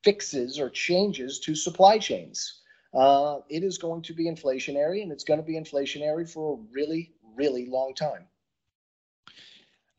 fixes 0.03 0.59
or 0.59 0.69
changes 0.69 1.39
to 1.39 1.55
supply 1.55 1.97
chains. 1.97 2.61
Uh, 2.93 3.39
it 3.49 3.63
is 3.63 3.77
going 3.77 4.03
to 4.03 4.13
be 4.13 4.25
inflationary, 4.25 5.01
and 5.01 5.11
it's 5.11 5.23
going 5.23 5.39
to 5.39 5.45
be 5.45 5.59
inflationary 5.59 6.29
for 6.29 6.53
a 6.53 6.61
really, 6.71 7.13
really 7.35 7.65
long 7.65 7.95
time. 7.95 8.27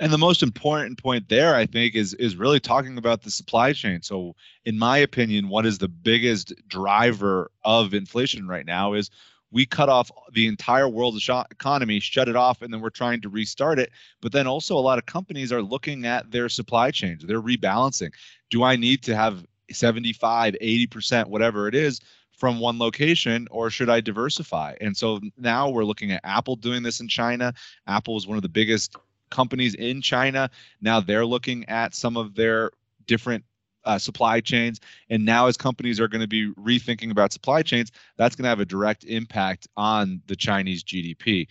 And 0.00 0.12
the 0.12 0.18
most 0.18 0.42
important 0.42 1.00
point 1.00 1.28
there, 1.28 1.54
I 1.54 1.66
think, 1.66 1.94
is 1.94 2.14
is 2.14 2.36
really 2.36 2.58
talking 2.58 2.98
about 2.98 3.22
the 3.22 3.30
supply 3.30 3.72
chain. 3.72 4.02
So, 4.02 4.34
in 4.64 4.76
my 4.76 4.98
opinion, 4.98 5.48
what 5.48 5.66
is 5.66 5.78
the 5.78 5.88
biggest 5.88 6.52
driver 6.66 7.50
of 7.64 7.94
inflation 7.94 8.48
right 8.48 8.66
now 8.66 8.94
is 8.94 9.10
we 9.52 9.64
cut 9.64 9.88
off 9.88 10.10
the 10.32 10.48
entire 10.48 10.88
world 10.88 11.16
economy, 11.52 12.00
shut 12.00 12.28
it 12.28 12.34
off, 12.34 12.60
and 12.60 12.74
then 12.74 12.80
we're 12.80 12.90
trying 12.90 13.20
to 13.20 13.28
restart 13.28 13.78
it. 13.78 13.90
But 14.20 14.32
then 14.32 14.48
also, 14.48 14.76
a 14.76 14.80
lot 14.80 14.98
of 14.98 15.06
companies 15.06 15.52
are 15.52 15.62
looking 15.62 16.06
at 16.06 16.28
their 16.32 16.48
supply 16.48 16.90
chains, 16.90 17.24
they're 17.24 17.40
rebalancing. 17.40 18.10
Do 18.50 18.64
I 18.64 18.74
need 18.74 19.04
to 19.04 19.14
have 19.14 19.46
75, 19.70 20.56
80%, 20.60 21.26
whatever 21.26 21.68
it 21.68 21.76
is, 21.76 22.00
from 22.36 22.58
one 22.58 22.80
location 22.80 23.46
or 23.52 23.70
should 23.70 23.88
I 23.88 24.00
diversify? 24.00 24.74
And 24.80 24.96
so 24.96 25.20
now 25.38 25.70
we're 25.70 25.84
looking 25.84 26.10
at 26.10 26.20
Apple 26.24 26.56
doing 26.56 26.82
this 26.82 26.98
in 26.98 27.06
China. 27.06 27.54
Apple 27.86 28.16
is 28.16 28.26
one 28.26 28.36
of 28.36 28.42
the 28.42 28.48
biggest 28.48 28.96
companies 29.30 29.74
in 29.74 30.00
China. 30.00 30.50
Now 30.80 31.00
they're 31.00 31.26
looking 31.26 31.68
at 31.68 31.94
some 31.94 32.16
of 32.16 32.34
their 32.34 32.70
different 33.06 33.44
uh, 33.84 33.98
supply 33.98 34.40
chains. 34.40 34.80
And 35.10 35.24
now, 35.24 35.46
as 35.46 35.56
companies 35.56 36.00
are 36.00 36.08
going 36.08 36.22
to 36.22 36.28
be 36.28 36.52
rethinking 36.54 37.10
about 37.10 37.32
supply 37.32 37.62
chains, 37.62 37.92
that's 38.16 38.34
going 38.34 38.44
to 38.44 38.48
have 38.48 38.60
a 38.60 38.64
direct 38.64 39.04
impact 39.04 39.68
on 39.76 40.22
the 40.26 40.36
Chinese 40.36 40.82
GDP 40.82 41.46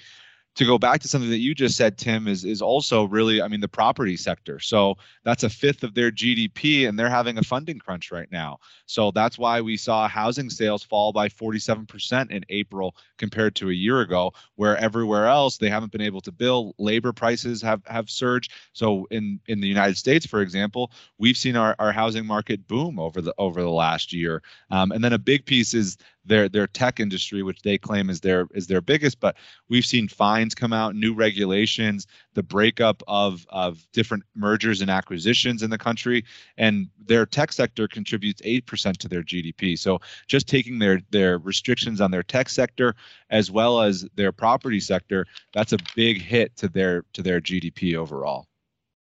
to 0.55 0.65
go 0.65 0.77
back 0.77 1.01
to 1.01 1.07
something 1.07 1.31
that 1.31 1.39
you 1.39 1.55
just 1.55 1.75
said, 1.75 1.97
Tim, 1.97 2.27
is 2.27 2.45
is 2.45 2.61
also 2.61 3.05
really, 3.05 3.41
I 3.41 3.47
mean, 3.47 3.59
the 3.59 3.67
property 3.67 4.15
sector. 4.15 4.59
So 4.59 4.95
that's 5.23 5.43
a 5.43 5.49
fifth 5.49 5.83
of 5.83 5.95
their 5.95 6.11
GDP, 6.11 6.87
and 6.87 6.97
they're 6.97 7.09
having 7.09 7.37
a 7.37 7.43
funding 7.43 7.79
crunch 7.79 8.11
right 8.11 8.31
now. 8.31 8.59
So 8.85 9.11
that's 9.11 9.37
why 9.37 9.61
we 9.61 9.77
saw 9.77 10.07
housing 10.07 10.49
sales 10.49 10.83
fall 10.83 11.11
by 11.11 11.27
47% 11.29 12.31
in 12.31 12.45
April 12.49 12.95
compared 13.17 13.55
to 13.55 13.69
a 13.69 13.73
year 13.73 14.01
ago, 14.01 14.33
where 14.55 14.77
everywhere 14.77 15.27
else 15.27 15.57
they 15.57 15.69
haven't 15.69 15.91
been 15.91 16.01
able 16.01 16.21
to 16.21 16.31
build. 16.31 16.75
Labor 16.77 17.13
prices 17.13 17.61
have 17.61 17.81
have 17.87 18.09
surged. 18.09 18.51
So 18.73 19.07
in 19.09 19.39
in 19.47 19.59
the 19.59 19.67
United 19.67 19.97
States, 19.97 20.25
for 20.25 20.41
example, 20.41 20.91
we've 21.17 21.37
seen 21.37 21.55
our, 21.55 21.75
our 21.79 21.91
housing 21.91 22.25
market 22.25 22.67
boom 22.67 22.99
over 22.99 23.21
the 23.21 23.33
over 23.39 23.61
the 23.61 23.71
last 23.71 24.13
year. 24.13 24.43
Um, 24.69 24.91
and 24.91 25.03
then 25.03 25.13
a 25.13 25.17
big 25.17 25.45
piece 25.45 25.73
is 25.73 25.97
their 26.25 26.47
their 26.47 26.67
tech 26.67 26.99
industry, 26.99 27.43
which 27.43 27.61
they 27.61 27.77
claim 27.77 28.09
is 28.09 28.21
their 28.21 28.47
is 28.53 28.67
their 28.67 28.81
biggest. 28.81 29.19
But 29.19 29.35
we've 29.69 29.85
seen 29.85 30.07
fines 30.07 30.55
come 30.55 30.73
out, 30.73 30.95
new 30.95 31.13
regulations, 31.13 32.07
the 32.33 32.43
breakup 32.43 33.03
of 33.07 33.45
of 33.49 33.85
different 33.91 34.23
mergers 34.35 34.81
and 34.81 34.89
acquisitions 34.89 35.63
in 35.63 35.69
the 35.69 35.77
country, 35.77 36.23
and 36.57 36.87
their 37.05 37.25
tech 37.25 37.51
sector 37.51 37.87
contributes 37.87 38.41
eight 38.45 38.65
percent 38.65 38.99
to 38.99 39.07
their 39.07 39.23
GDP. 39.23 39.77
So 39.77 39.99
just 40.27 40.47
taking 40.47 40.79
their 40.79 41.01
their 41.11 41.37
restrictions 41.37 42.01
on 42.01 42.11
their 42.11 42.23
tech 42.23 42.49
sector 42.49 42.95
as 43.29 43.51
well 43.51 43.81
as 43.81 44.05
their 44.15 44.31
property 44.31 44.79
sector, 44.79 45.25
that's 45.53 45.73
a 45.73 45.77
big 45.95 46.21
hit 46.21 46.55
to 46.57 46.67
their 46.67 47.03
to 47.13 47.21
their 47.21 47.41
GDP 47.41 47.95
overall. 47.95 48.47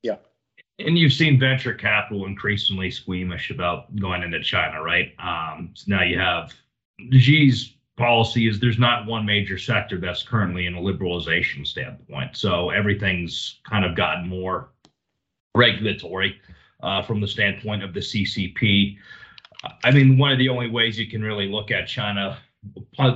Yeah. 0.02 0.18
And 0.78 0.98
you've 0.98 1.14
seen 1.14 1.40
venture 1.40 1.74
capital 1.74 2.26
increasingly 2.26 2.92
squeamish 2.92 3.50
about 3.50 3.96
going 3.96 4.24
into 4.24 4.42
China, 4.42 4.82
right? 4.82 5.14
Um, 5.20 5.72
so 5.74 5.86
now 5.88 6.04
you 6.04 6.20
have 6.20 6.54
Xi's 7.00 7.76
policy 7.98 8.48
is 8.48 8.60
there's 8.60 8.80
not 8.80 9.06
one 9.06 9.26
major 9.26 9.58
sector 9.58 10.00
that's 10.00 10.24
currently 10.24 10.66
in 10.66 10.76
a 10.76 10.82
liberalization 10.82 11.66
standpoint. 11.66 12.36
So 12.36 12.70
everything's 12.70 13.60
kind 13.64 13.86
of 13.86 13.96
gotten 13.96 14.28
more 14.28 14.70
regulatory 15.56 16.40
uh, 16.84 17.02
from 17.04 17.22
the 17.22 17.28
standpoint 17.28 17.84
of 17.84 17.94
the 17.94 18.02
CCP. 18.02 18.98
I 19.84 19.92
mean, 19.92 20.18
one 20.18 20.32
of 20.32 20.38
the 20.38 20.50
only 20.50 20.70
ways 20.70 21.00
you 21.00 21.08
can 21.08 21.22
really 21.22 21.48
look 21.48 21.72
at 21.72 21.88
China 21.88 22.38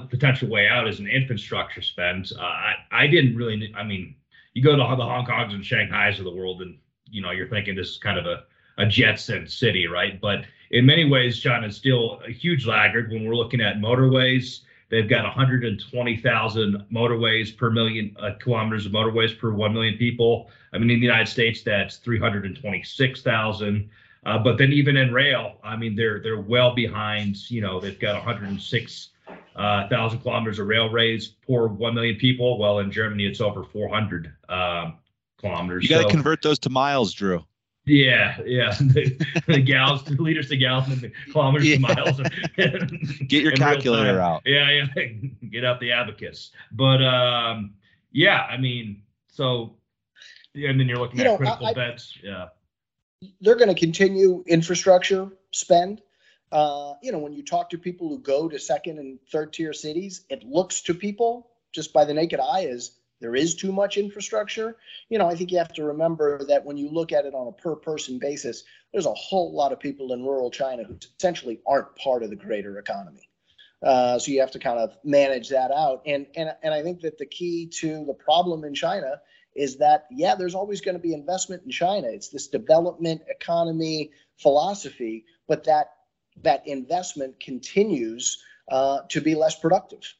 potential 0.09 0.49
way 0.49 0.67
out 0.67 0.87
is 0.87 0.99
an 0.99 1.07
infrastructure 1.07 1.81
spend. 1.81 2.31
Uh, 2.37 2.43
I, 2.43 2.73
I 2.91 3.07
didn't 3.07 3.35
really, 3.35 3.73
I 3.75 3.83
mean, 3.83 4.15
you 4.53 4.63
go 4.63 4.71
to 4.71 4.77
the 4.77 4.83
Hong 4.83 5.25
Kongs 5.25 5.53
and 5.53 5.65
Shanghai's 5.65 6.19
of 6.19 6.25
the 6.25 6.31
world, 6.31 6.61
and 6.61 6.77
you 7.05 7.21
know 7.21 7.31
you're 7.31 7.47
thinking 7.47 7.75
this 7.75 7.89
is 7.89 7.97
kind 7.97 8.17
of 8.17 8.25
a 8.25 8.43
a 8.77 8.85
jet 8.85 9.19
set 9.19 9.49
city, 9.49 9.87
right? 9.87 10.19
But 10.19 10.45
in 10.71 10.85
many 10.85 11.05
ways, 11.05 11.39
China 11.39 11.67
is 11.67 11.75
still 11.75 12.19
a 12.27 12.31
huge 12.31 12.65
laggard 12.65 13.11
when 13.11 13.25
we're 13.25 13.35
looking 13.35 13.61
at 13.61 13.77
motorways. 13.77 14.61
They've 14.89 15.09
got 15.09 15.23
120,000 15.23 16.85
motorways 16.91 17.55
per 17.55 17.69
million 17.69 18.15
uh, 18.19 18.31
kilometers 18.39 18.85
of 18.85 18.91
motorways 18.91 19.37
per 19.37 19.51
1 19.51 19.73
million 19.73 19.97
people. 19.97 20.49
I 20.73 20.77
mean, 20.79 20.89
in 20.89 20.99
the 20.99 21.05
United 21.05 21.27
States, 21.27 21.61
that's 21.61 21.97
326,000. 21.97 23.89
Uh, 24.25 24.37
but 24.39 24.57
then 24.57 24.73
even 24.73 24.97
in 24.97 25.13
rail, 25.13 25.57
I 25.63 25.75
mean, 25.75 25.95
they're 25.95 26.19
they're 26.19 26.41
well 26.41 26.75
behind. 26.75 27.49
You 27.49 27.61
know, 27.61 27.79
they've 27.79 27.99
got 27.99 28.15
106,000 28.15 29.11
uh, 29.55 30.21
kilometers 30.21 30.59
of 30.59 30.67
railways 30.67 31.27
per 31.47 31.67
1 31.67 31.95
million 31.95 32.15
people. 32.17 32.57
Well, 32.57 32.79
in 32.79 32.91
Germany, 32.91 33.25
it's 33.25 33.41
over 33.41 33.63
400 33.63 34.33
um, 34.49 34.97
kilometers. 35.39 35.83
You 35.83 35.89
got 35.89 35.97
to 35.97 36.03
so, 36.03 36.09
convert 36.09 36.41
those 36.41 36.59
to 36.59 36.69
miles, 36.69 37.13
Drew. 37.13 37.45
Yeah, 37.89 38.37
yeah. 38.45 38.75
The, 38.79 39.17
the 39.47 39.61
gallons, 39.61 40.03
the 40.03 40.21
liters 40.21 40.49
to 40.49 40.57
gallons, 40.57 40.93
and 40.93 41.01
the 41.01 41.11
kilometers 41.31 41.67
yeah. 41.67 41.75
to 41.75 41.81
miles. 41.81 42.21
Get 43.27 43.43
your 43.43 43.51
calculator 43.55 44.21
out. 44.21 44.43
Yeah, 44.45 44.69
yeah. 44.69 45.05
Get 45.49 45.65
out 45.65 45.79
the 45.79 45.91
abacus. 45.91 46.51
But 46.71 47.03
um, 47.03 47.73
yeah, 48.11 48.43
I 48.43 48.57
mean, 48.57 49.01
so 49.27 49.75
and 50.55 50.79
then 50.79 50.87
you're 50.87 50.97
looking 50.97 51.19
you 51.19 51.25
at 51.25 51.31
know, 51.31 51.37
critical 51.37 51.67
I, 51.67 51.73
bets. 51.73 52.17
Yeah. 52.23 52.49
They're 53.41 53.55
going 53.55 53.73
to 53.73 53.79
continue 53.79 54.43
infrastructure 54.47 55.29
spend. 55.51 56.01
Uh, 56.51 56.93
you 57.01 57.11
know, 57.11 57.19
when 57.19 57.33
you 57.33 57.43
talk 57.43 57.69
to 57.69 57.77
people 57.77 58.09
who 58.09 58.19
go 58.19 58.47
to 58.47 58.57
second 58.57 58.97
and 58.99 59.19
third 59.31 59.53
tier 59.53 59.73
cities, 59.73 60.25
it 60.29 60.43
looks 60.43 60.81
to 60.81 60.93
people 60.93 61.51
just 61.71 61.93
by 61.93 62.05
the 62.05 62.13
naked 62.13 62.39
eye 62.39 62.65
as 62.65 62.98
there 63.19 63.35
is 63.35 63.55
too 63.55 63.71
much 63.71 63.97
infrastructure. 63.97 64.77
You 65.09 65.17
know, 65.17 65.27
I 65.27 65.35
think 65.35 65.51
you 65.51 65.57
have 65.57 65.73
to 65.73 65.83
remember 65.83 66.45
that 66.45 66.63
when 66.65 66.77
you 66.77 66.89
look 66.89 67.11
at 67.11 67.25
it 67.25 67.33
on 67.33 67.47
a 67.47 67.51
per 67.51 67.75
person 67.75 68.17
basis, 68.19 68.63
there's 68.91 69.05
a 69.05 69.13
whole 69.13 69.53
lot 69.53 69.71
of 69.71 69.79
people 69.79 70.13
in 70.13 70.23
rural 70.23 70.49
China 70.51 70.83
who 70.83 70.97
essentially 71.17 71.59
aren't 71.67 71.95
part 71.95 72.23
of 72.23 72.29
the 72.29 72.35
greater 72.35 72.77
economy. 72.79 73.29
Uh, 73.81 74.19
so 74.19 74.31
you 74.31 74.39
have 74.39 74.51
to 74.51 74.59
kind 74.59 74.79
of 74.79 74.97
manage 75.03 75.49
that 75.49 75.71
out. 75.71 76.01
And, 76.05 76.27
and, 76.35 76.53
and 76.63 76.73
I 76.73 76.81
think 76.81 77.01
that 77.01 77.17
the 77.17 77.25
key 77.25 77.67
to 77.79 78.05
the 78.05 78.13
problem 78.13 78.63
in 78.63 78.73
China 78.73 79.21
is 79.55 79.77
that, 79.77 80.07
yeah, 80.11 80.35
there's 80.35 80.55
always 80.55 80.81
going 80.81 80.95
to 80.95 81.01
be 81.01 81.13
investment 81.13 81.63
in 81.63 81.71
China. 81.71 82.07
It's 82.07 82.29
this 82.29 82.47
development 82.47 83.21
economy 83.29 84.11
philosophy, 84.37 85.25
but 85.47 85.63
that, 85.65 85.91
that 86.43 86.67
investment 86.67 87.39
continues 87.39 88.43
uh, 88.69 88.99
to 89.09 89.21
be 89.21 89.35
less 89.35 89.57
productive. 89.57 90.13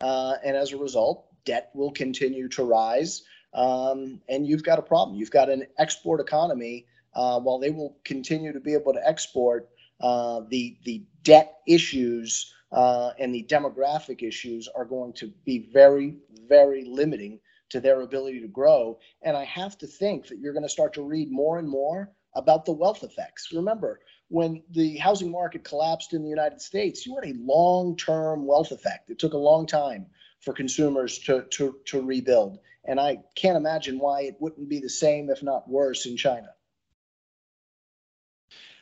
Uh, 0.00 0.34
and 0.44 0.56
as 0.56 0.72
a 0.72 0.76
result, 0.76 1.26
debt 1.44 1.70
will 1.74 1.92
continue 1.92 2.48
to 2.48 2.64
rise. 2.64 3.22
Um, 3.54 4.20
and 4.28 4.46
you've 4.46 4.64
got 4.64 4.78
a 4.78 4.82
problem. 4.82 5.18
You've 5.18 5.30
got 5.30 5.50
an 5.50 5.66
export 5.78 6.20
economy. 6.20 6.86
Uh, 7.14 7.38
while 7.38 7.58
they 7.58 7.70
will 7.70 7.98
continue 8.04 8.52
to 8.52 8.60
be 8.60 8.72
able 8.72 8.92
to 8.94 9.06
export, 9.06 9.68
uh, 10.00 10.40
the 10.48 10.78
the 10.84 11.04
debt 11.22 11.58
issues 11.66 12.52
uh, 12.72 13.10
and 13.18 13.34
the 13.34 13.44
demographic 13.44 14.22
issues 14.22 14.68
are 14.74 14.84
going 14.84 15.12
to 15.12 15.32
be 15.44 15.68
very, 15.72 16.16
very 16.48 16.84
limiting 16.84 17.38
to 17.68 17.80
their 17.80 18.00
ability 18.00 18.40
to 18.40 18.48
grow. 18.48 18.98
And 19.22 19.36
I 19.36 19.44
have 19.44 19.76
to 19.78 19.86
think 19.86 20.26
that 20.28 20.38
you're 20.38 20.54
going 20.54 20.64
to 20.64 20.68
start 20.68 20.94
to 20.94 21.02
read 21.02 21.30
more 21.30 21.58
and 21.58 21.68
more 21.68 22.10
about 22.34 22.64
the 22.64 22.72
wealth 22.72 23.02
effects. 23.02 23.50
Remember, 23.52 24.00
when 24.28 24.62
the 24.70 24.96
housing 24.96 25.30
market 25.30 25.64
collapsed 25.64 26.14
in 26.14 26.22
the 26.22 26.30
United 26.30 26.60
States, 26.60 27.04
you 27.06 27.14
had 27.14 27.30
a 27.30 27.38
long 27.38 27.96
term 27.96 28.46
wealth 28.46 28.72
effect. 28.72 29.10
It 29.10 29.18
took 29.18 29.34
a 29.34 29.38
long 29.38 29.66
time 29.66 30.06
for 30.42 30.52
consumers 30.52 31.18
to, 31.20 31.44
to, 31.50 31.76
to 31.86 32.02
rebuild. 32.02 32.58
And 32.84 33.00
I 33.00 33.18
can't 33.36 33.56
imagine 33.56 33.98
why 33.98 34.22
it 34.22 34.36
wouldn't 34.40 34.68
be 34.68 34.80
the 34.80 34.90
same, 34.90 35.30
if 35.30 35.42
not 35.42 35.68
worse, 35.68 36.04
in 36.04 36.16
China. 36.16 36.48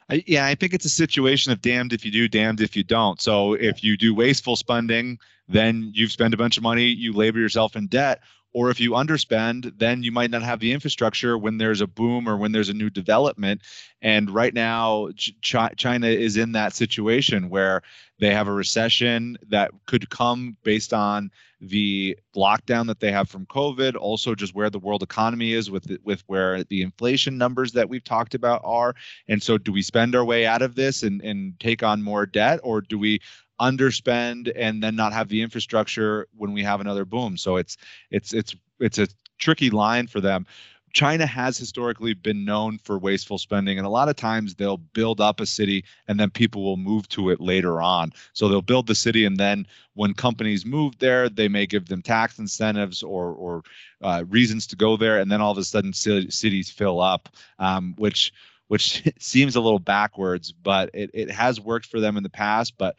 I, 0.09 0.25
yeah, 0.27 0.47
I 0.47 0.55
think 0.55 0.75
it's 0.75 0.87
a 0.87 0.91
situation 0.91 1.53
of 1.53 1.61
damned 1.61 1.93
if 1.93 2.05
you 2.05 2.11
do, 2.11 2.27
damned 2.27 2.61
if 2.61 2.77
you 2.77 2.83
don't. 2.83 3.21
So 3.21 3.53
if 3.53 3.85
you 3.85 3.97
do 3.97 4.15
wasteful 4.15 4.57
spending, 4.57 5.19
then 5.49 5.91
you've 5.95 6.13
spent 6.13 6.35
a 6.35 6.39
bunch 6.39 6.57
of 6.57 6.63
money, 6.63 6.87
you 6.87 7.13
labor 7.13 7.39
yourself 7.39 7.77
in 7.77 7.87
debt. 7.87 8.21
Or 8.53 8.71
if 8.71 8.81
you 8.81 8.93
underspend, 8.93 9.79
then 9.79 10.03
you 10.03 10.11
might 10.11 10.31
not 10.31 10.43
have 10.43 10.59
the 10.61 10.73
infrastructure 10.73 11.39
when 11.39 11.59
there's 11.59 11.81
a 11.81 11.87
boom 11.87 12.29
or 12.29 12.37
when 12.37 12.53
there's 12.53 12.69
a 12.69 12.75
new 12.75 12.91
development. 12.91 13.63
And 14.03 14.31
right 14.31 14.53
now, 14.53 15.11
Ch- 15.17 15.35
China 15.77 16.07
is 16.09 16.37
in 16.37 16.53
that 16.53 16.75
situation 16.75 17.49
where 17.49 17.83
they 18.19 18.35
have 18.35 18.49
a 18.49 18.53
recession 18.53 19.39
that 19.49 19.71
could 19.87 20.11
come 20.11 20.57
based 20.63 20.93
on 20.93 21.31
the 21.61 22.17
lockdown 22.35 22.87
that 22.87 23.01
they 23.01 23.13
have 23.13 23.29
from 23.29 23.47
COVID, 23.47 23.95
also 23.97 24.35
just 24.35 24.55
where 24.55 24.71
the 24.71 24.79
world 24.79 25.03
economy 25.03 25.53
is 25.53 25.71
with 25.71 25.97
with 26.05 26.23
where 26.27 26.65
the 26.65 26.83
inflation 26.83 27.37
numbers 27.37 27.73
that 27.73 27.89
we've 27.89 28.05
talked 28.05 28.35
about 28.35 28.63
are. 28.65 28.95
And 29.29 29.43
so, 29.43 29.59
do 29.59 29.71
we 29.73 29.83
spend 29.83 30.15
our 30.15 30.25
way 30.25 30.47
out 30.47 30.63
of 30.63 30.75
this 30.75 31.03
and 31.03 31.21
and 31.23 31.59
take 31.61 31.83
on 31.83 32.03
more 32.03 32.27
debt, 32.27 32.61
or 32.63 32.81
do 32.81 32.99
we 32.99 33.21
underspend 33.61 34.51
and 34.57 34.83
then 34.83 34.97
not 34.97 35.13
have 35.13 35.29
the 35.29 35.43
infrastructure 35.43 36.27
when 36.37 36.53
we 36.53 36.63
have 36.63 36.81
another 36.81 37.05
boom? 37.05 37.37
So 37.37 37.57
it's 37.57 37.77
it's 38.11 38.33
it's 38.33 38.55
it's 38.79 38.99
a 38.99 39.09
tricky 39.39 39.71
line 39.71 40.07
for 40.07 40.21
them 40.21 40.47
China 40.93 41.27
has 41.27 41.57
historically 41.57 42.15
been 42.15 42.45
known 42.45 42.79
for 42.79 42.99
wasteful 42.99 43.39
spending, 43.39 43.79
and 43.79 43.87
a 43.87 43.91
lot 43.91 44.09
of 44.09 44.17
times 44.17 44.55
they'll 44.55 44.77
build 44.77 45.21
up 45.21 45.41
a 45.41 45.47
city 45.47 45.85
and 46.09 46.19
then 46.19 46.31
people 46.31 46.65
will 46.65 46.77
move 46.77 47.09
to 47.11 47.31
it 47.31 47.41
later 47.41 47.81
on. 47.81 48.13
So 48.33 48.49
they'll 48.49 48.63
build 48.63 48.87
the 48.87 48.95
city, 48.95 49.25
and 49.25 49.37
then 49.37 49.67
when 49.95 50.15
companies 50.15 50.67
move 50.67 50.99
there, 50.99 51.29
they 51.29 51.49
may 51.49 51.67
give 51.67 51.87
them 51.87 52.03
tax 52.03 52.39
incentives 52.39 53.03
or 53.03 53.33
or 53.33 53.63
uh, 54.03 54.25
reasons 54.29 54.67
to 54.69 54.77
go 54.77 54.97
there, 54.97 55.21
and 55.21 55.31
then 55.31 55.41
all 55.41 55.53
of 55.53 55.59
a 55.59 55.65
sudden 55.65 55.93
cities 55.93 56.71
fill 56.71 57.01
up, 57.01 57.29
um, 57.59 57.95
which 57.97 58.33
which 58.69 59.03
seems 59.19 59.57
a 59.57 59.61
little 59.61 59.79
backwards, 59.79 60.53
but 60.53 60.91
it, 60.95 61.11
it 61.15 61.31
has 61.31 61.61
worked 61.61 61.87
for 61.87 62.01
them 62.01 62.17
in 62.17 62.23
the 62.23 62.31
past. 62.31 62.77
But 62.79 62.97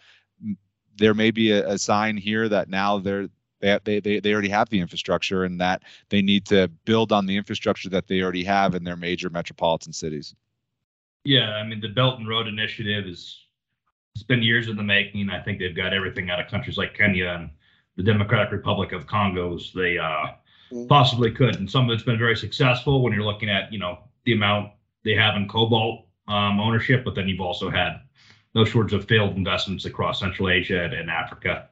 there 1.02 1.14
may 1.14 1.32
be 1.32 1.52
a, 1.52 1.68
a 1.68 1.78
sign 1.78 2.16
here 2.16 2.48
that 2.48 2.70
now 2.70 3.00
they're 3.00 3.28
they, 3.60 4.00
they, 4.00 4.20
they 4.20 4.34
already 4.34 4.50
have 4.50 4.70
the 4.70 4.80
infrastructure 4.80 5.44
and 5.44 5.62
that 5.62 5.84
they 6.10 6.22
need 6.22 6.46
to 6.48 6.68
build 6.86 7.12
on 7.12 7.28
the 7.28 7.38
infrastructure 7.38 7.90
that 7.90 8.08
they 8.08 8.22
already 8.22 8.44
have 8.44 8.74
in 8.74 8.84
their 8.84 8.96
major 8.96 9.30
metropolitan 9.30 9.94
cities. 9.94 10.34
Yeah, 11.24 11.52
I 11.52 11.64
mean 11.64 11.80
the 11.80 11.90
Belt 11.90 12.18
and 12.20 12.28
Road 12.28 12.48
Initiative 12.48 13.06
is 13.06 13.38
it's 14.16 14.24
been 14.24 14.42
years 14.42 14.68
in 14.68 14.78
the 14.78 14.84
making. 14.84 15.30
I 15.30 15.42
think 15.42 15.60
they've 15.60 15.76
got 15.76 15.94
everything 15.94 16.30
out 16.30 16.40
of 16.40 16.48
countries 16.48 16.78
like 16.78 16.96
Kenya 16.96 17.28
and 17.28 17.50
the 17.98 18.04
Democratic 18.04 18.52
Republic 18.52 18.92
of 18.94 19.06
Congo's 19.06 19.72
they 19.76 19.98
uh, 19.98 20.04
mm-hmm. 20.72 20.88
possibly 20.88 21.32
could, 21.32 21.58
and 21.58 21.70
some 21.70 21.90
of 21.90 21.94
it's 21.94 22.04
been 22.04 22.18
very 22.18 22.36
successful 22.36 23.04
when 23.04 23.14
you're 23.14 23.24
looking 23.24 23.50
at 23.50 23.72
you 23.72 23.78
know 23.78 24.00
the 24.26 24.34
amount 24.34 24.72
they 25.04 25.14
have 25.14 25.36
in 25.36 25.48
cobalt 25.48 26.06
um, 26.28 26.60
ownership, 26.60 27.04
but 27.06 27.14
then 27.14 27.28
you've 27.28 27.42
also 27.42 27.70
had 27.70 28.02
those 28.54 28.72
sorts 28.72 28.94
of 28.94 29.08
failed 29.08 29.36
investments 29.36 29.86
across 29.86 30.20
Central 30.20 30.50
Asia 30.50 30.84
and 30.84 31.10
Africa 31.10 31.70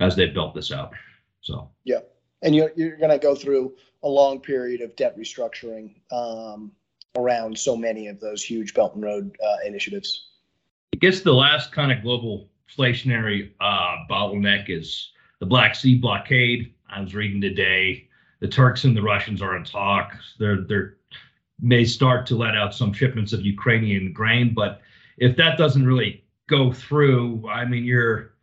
as 0.00 0.16
they've 0.16 0.34
built 0.34 0.54
this 0.54 0.72
out. 0.72 0.92
So 1.40 1.70
yeah, 1.84 2.00
and 2.42 2.54
you're 2.54 2.72
you're 2.76 2.96
going 2.96 3.10
to 3.10 3.18
go 3.18 3.34
through 3.34 3.74
a 4.02 4.08
long 4.08 4.40
period 4.40 4.80
of 4.80 4.96
debt 4.96 5.16
restructuring 5.18 5.94
um, 6.12 6.72
around 7.16 7.58
so 7.58 7.76
many 7.76 8.08
of 8.08 8.20
those 8.20 8.42
huge 8.42 8.74
Belt 8.74 8.94
and 8.94 9.04
Road 9.04 9.36
uh, 9.44 9.66
initiatives. 9.66 10.28
I 10.94 10.98
guess 10.98 11.20
the 11.20 11.32
last 11.32 11.72
kind 11.72 11.92
of 11.92 12.02
global 12.02 12.48
inflationary 12.68 13.52
uh, 13.60 13.96
bottleneck 14.08 14.68
is 14.68 15.12
the 15.38 15.46
Black 15.46 15.74
Sea 15.74 15.96
blockade. 15.96 16.74
I 16.88 17.00
was 17.00 17.14
reading 17.14 17.40
today 17.40 18.08
the 18.40 18.48
Turks 18.48 18.84
and 18.84 18.96
the 18.96 19.02
Russians 19.02 19.40
are 19.40 19.56
in 19.56 19.64
talk. 19.64 20.14
They're 20.38 20.62
they're 20.62 20.96
may 21.62 21.84
start 21.84 22.26
to 22.26 22.36
let 22.36 22.56
out 22.56 22.74
some 22.74 22.92
shipments 22.92 23.34
of 23.34 23.42
Ukrainian 23.42 24.12
grain, 24.12 24.54
but 24.54 24.80
if 25.20 25.36
that 25.36 25.56
doesn't 25.56 25.86
really 25.86 26.24
go 26.48 26.72
through, 26.72 27.48
I 27.48 27.64
mean, 27.64 27.84
you're 27.84 28.34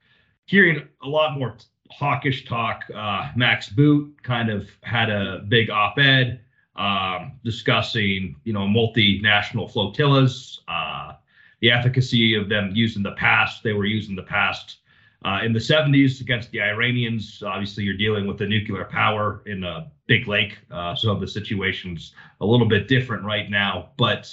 hearing 0.46 0.88
a 1.04 1.08
lot 1.08 1.38
more 1.38 1.58
hawkish 1.90 2.46
talk. 2.46 2.84
Uh, 2.96 3.32
Max 3.36 3.70
Boot 3.70 4.16
kind 4.24 4.50
of 4.50 4.70
had 4.82 5.10
a 5.10 5.44
big 5.50 5.70
op-ed 5.70 6.40
um, 6.76 7.34
discussing, 7.44 8.36
you 8.44 8.54
know, 8.54 8.62
multinational 8.62 9.70
flotillas, 9.70 10.62
uh, 10.68 11.14
the 11.60 11.72
efficacy 11.72 12.36
of 12.36 12.48
them 12.48 12.72
used 12.74 12.96
in 12.96 13.04
the 13.04 13.14
past. 13.14 13.64
They 13.64 13.74
were 13.74 13.86
used 13.86 14.10
in 14.10 14.16
the 14.16 14.24
past 14.24 14.78
uh, 15.26 15.40
in 15.44 15.54
the 15.54 15.60
70s 15.60 16.22
against 16.22 16.52
the 16.52 16.62
Iranians. 16.62 17.42
Obviously, 17.44 17.84
you're 17.84 17.98
dealing 17.98 18.28
with 18.28 18.38
the 18.38 18.46
nuclear 18.46 18.86
power 18.86 19.42
in 19.48 19.64
a 19.64 19.92
big 20.06 20.28
lake, 20.28 20.60
uh, 20.70 20.94
so 20.94 21.16
the 21.16 21.28
situation's 21.28 22.14
a 22.42 22.46
little 22.46 22.68
bit 22.68 22.88
different 22.88 23.24
right 23.24 23.50
now. 23.50 23.90
But 23.98 24.32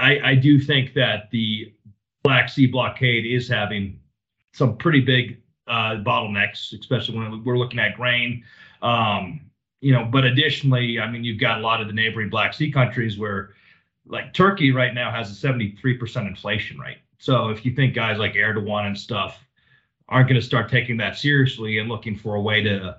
I, 0.00 0.30
I 0.30 0.34
do 0.34 0.58
think 0.58 0.94
that 0.94 1.30
the 1.30 1.72
Black 2.22 2.48
Sea 2.48 2.66
blockade 2.66 3.26
is 3.26 3.48
having 3.48 4.00
some 4.52 4.76
pretty 4.76 5.00
big 5.00 5.40
uh, 5.66 5.96
bottlenecks, 5.96 6.78
especially 6.78 7.18
when 7.18 7.44
we're 7.44 7.58
looking 7.58 7.78
at 7.78 7.96
grain. 7.96 8.44
Um, 8.82 9.40
you 9.80 9.92
know, 9.92 10.04
but 10.04 10.24
additionally, 10.24 11.00
I 11.00 11.10
mean, 11.10 11.24
you've 11.24 11.40
got 11.40 11.58
a 11.58 11.62
lot 11.62 11.80
of 11.80 11.86
the 11.86 11.92
neighboring 11.92 12.28
Black 12.28 12.52
Sea 12.52 12.70
countries 12.70 13.18
where, 13.18 13.54
like 14.06 14.34
Turkey, 14.34 14.72
right 14.72 14.92
now 14.92 15.10
has 15.10 15.30
a 15.30 15.46
73% 15.46 16.26
inflation 16.26 16.78
rate. 16.78 16.98
So 17.18 17.48
if 17.48 17.64
you 17.64 17.74
think 17.74 17.94
guys 17.94 18.18
like 18.18 18.34
Erdogan 18.34 18.86
and 18.86 18.98
stuff 18.98 19.38
aren't 20.08 20.28
going 20.28 20.40
to 20.40 20.46
start 20.46 20.70
taking 20.70 20.96
that 20.98 21.16
seriously 21.16 21.78
and 21.78 21.88
looking 21.88 22.16
for 22.16 22.34
a 22.34 22.40
way 22.40 22.62
to, 22.62 22.96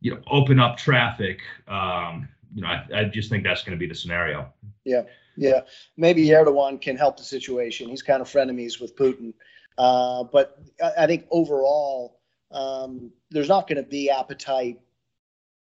you 0.00 0.14
know, 0.14 0.20
open 0.30 0.58
up 0.58 0.76
traffic, 0.76 1.40
um, 1.66 2.28
you 2.54 2.62
know, 2.62 2.68
I, 2.68 2.86
I 2.94 3.04
just 3.04 3.28
think 3.28 3.44
that's 3.44 3.62
going 3.62 3.76
to 3.76 3.78
be 3.78 3.86
the 3.86 3.94
scenario. 3.94 4.52
Yeah, 4.84 5.02
yeah. 5.38 5.60
Maybe 5.96 6.26
Erdogan 6.26 6.80
can 6.80 6.96
help 6.96 7.16
the 7.16 7.22
situation. 7.22 7.88
He's 7.88 8.02
kind 8.02 8.20
of 8.20 8.28
frenemies 8.28 8.80
with 8.80 8.96
Putin. 8.96 9.34
Uh, 9.78 10.24
but 10.24 10.60
I, 10.98 11.06
think 11.06 11.26
overall, 11.30 12.18
um, 12.50 13.12
there's 13.30 13.48
not 13.48 13.68
going 13.68 13.82
to 13.82 13.88
be 13.88 14.10
appetite 14.10 14.80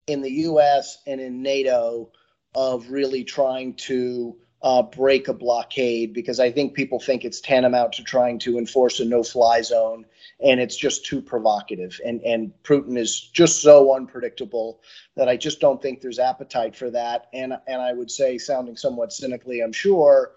in 0.06 0.22
the 0.22 0.30
U.S. 0.30 0.98
and 1.06 1.20
in 1.20 1.42
NATO 1.42 2.10
of 2.54 2.90
really 2.90 3.24
trying 3.24 3.74
to 3.74 4.38
uh, 4.62 4.82
break 4.82 5.28
a 5.28 5.34
blockade 5.34 6.14
because 6.14 6.40
I 6.40 6.50
think 6.50 6.74
people 6.74 6.98
think 6.98 7.26
it's 7.26 7.42
tantamount 7.42 7.92
to 7.94 8.02
trying 8.02 8.38
to 8.40 8.56
enforce 8.56 9.00
a 9.00 9.04
no-fly 9.04 9.60
zone, 9.60 10.06
and 10.40 10.60
it's 10.60 10.76
just 10.76 11.04
too 11.04 11.20
provocative. 11.20 12.00
And 12.04 12.20
and 12.22 12.52
Putin 12.62 12.96
is 12.96 13.20
just 13.20 13.62
so 13.62 13.94
unpredictable 13.94 14.80
that 15.16 15.28
I 15.28 15.36
just 15.36 15.60
don't 15.60 15.82
think 15.82 16.00
there's 16.00 16.18
appetite 16.18 16.76
for 16.76 16.90
that. 16.90 17.26
And 17.32 17.54
and 17.66 17.82
I 17.82 17.92
would 17.92 18.10
say, 18.10 18.38
sounding 18.38 18.76
somewhat 18.76 19.12
cynically, 19.12 19.60
I'm 19.60 19.72
sure 19.72 20.32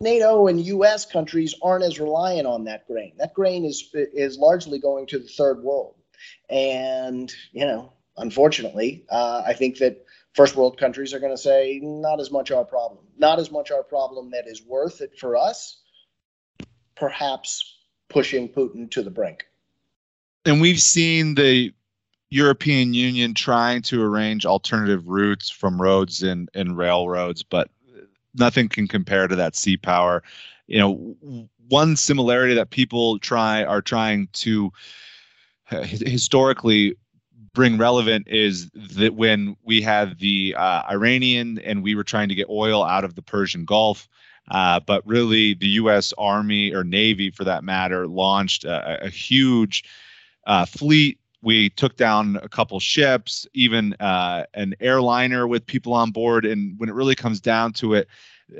NATO 0.00 0.48
and 0.48 0.60
U.S. 0.60 1.06
countries 1.06 1.54
aren't 1.62 1.84
as 1.84 2.00
reliant 2.00 2.46
on 2.46 2.64
that 2.64 2.86
grain. 2.86 3.14
That 3.18 3.34
grain 3.34 3.64
is 3.64 3.90
is 3.94 4.38
largely 4.38 4.78
going 4.78 5.06
to 5.08 5.18
the 5.18 5.28
third 5.28 5.62
world, 5.62 5.96
and 6.50 7.32
you 7.52 7.66
know, 7.66 7.92
unfortunately, 8.16 9.04
uh, 9.10 9.42
I 9.46 9.54
think 9.54 9.78
that 9.78 10.04
first 10.34 10.56
world 10.56 10.78
countries 10.78 11.14
are 11.14 11.20
going 11.20 11.32
to 11.34 11.42
say 11.42 11.80
not 11.82 12.20
as 12.20 12.30
much 12.30 12.50
our 12.50 12.64
problem, 12.64 13.06
not 13.16 13.38
as 13.38 13.50
much 13.50 13.70
our 13.70 13.82
problem 13.82 14.30
that 14.30 14.46
is 14.46 14.62
worth 14.66 15.00
it 15.00 15.18
for 15.18 15.36
us. 15.36 15.80
Perhaps 16.96 17.74
pushing 18.08 18.48
Putin 18.48 18.90
to 18.90 19.02
the 19.02 19.10
brink. 19.10 19.46
And 20.44 20.60
we've 20.60 20.80
seen 20.80 21.34
the 21.34 21.72
European 22.30 22.94
Union 22.94 23.34
trying 23.34 23.82
to 23.82 24.02
arrange 24.02 24.44
alternative 24.44 25.08
routes 25.08 25.50
from 25.50 25.80
roads 25.80 26.22
and, 26.22 26.48
and 26.54 26.76
railroads, 26.76 27.42
but 27.42 27.70
nothing 28.34 28.68
can 28.68 28.88
compare 28.88 29.28
to 29.28 29.36
that 29.36 29.56
sea 29.56 29.76
power. 29.76 30.22
You 30.66 30.78
know, 30.78 31.48
one 31.68 31.96
similarity 31.96 32.54
that 32.54 32.70
people 32.70 33.18
try 33.18 33.64
are 33.64 33.80
trying 33.80 34.28
to 34.32 34.72
uh, 35.70 35.82
historically 35.82 36.96
bring 37.54 37.78
relevant 37.78 38.26
is 38.28 38.68
that 38.74 39.14
when 39.14 39.56
we 39.64 39.80
had 39.80 40.18
the 40.18 40.54
uh, 40.58 40.82
Iranian 40.90 41.58
and 41.60 41.82
we 41.82 41.94
were 41.94 42.04
trying 42.04 42.28
to 42.28 42.34
get 42.34 42.48
oil 42.48 42.82
out 42.82 43.04
of 43.04 43.14
the 43.14 43.22
Persian 43.22 43.64
Gulf, 43.64 44.08
uh, 44.50 44.80
but 44.80 45.06
really 45.06 45.54
the 45.54 45.68
U.S. 45.68 46.12
Army 46.18 46.74
or 46.74 46.84
Navy, 46.84 47.30
for 47.30 47.44
that 47.44 47.64
matter, 47.64 48.06
launched 48.06 48.64
a, 48.64 49.04
a 49.04 49.08
huge 49.08 49.84
uh, 50.46 50.66
fleet 50.66 51.18
we 51.44 51.68
took 51.70 51.96
down 51.96 52.36
a 52.42 52.48
couple 52.48 52.80
ships, 52.80 53.46
even 53.52 53.94
uh, 54.00 54.44
an 54.54 54.74
airliner 54.80 55.46
with 55.46 55.66
people 55.66 55.92
on 55.92 56.10
board. 56.10 56.46
And 56.46 56.78
when 56.78 56.88
it 56.88 56.94
really 56.94 57.14
comes 57.14 57.40
down 57.40 57.74
to 57.74 57.94
it, 57.94 58.08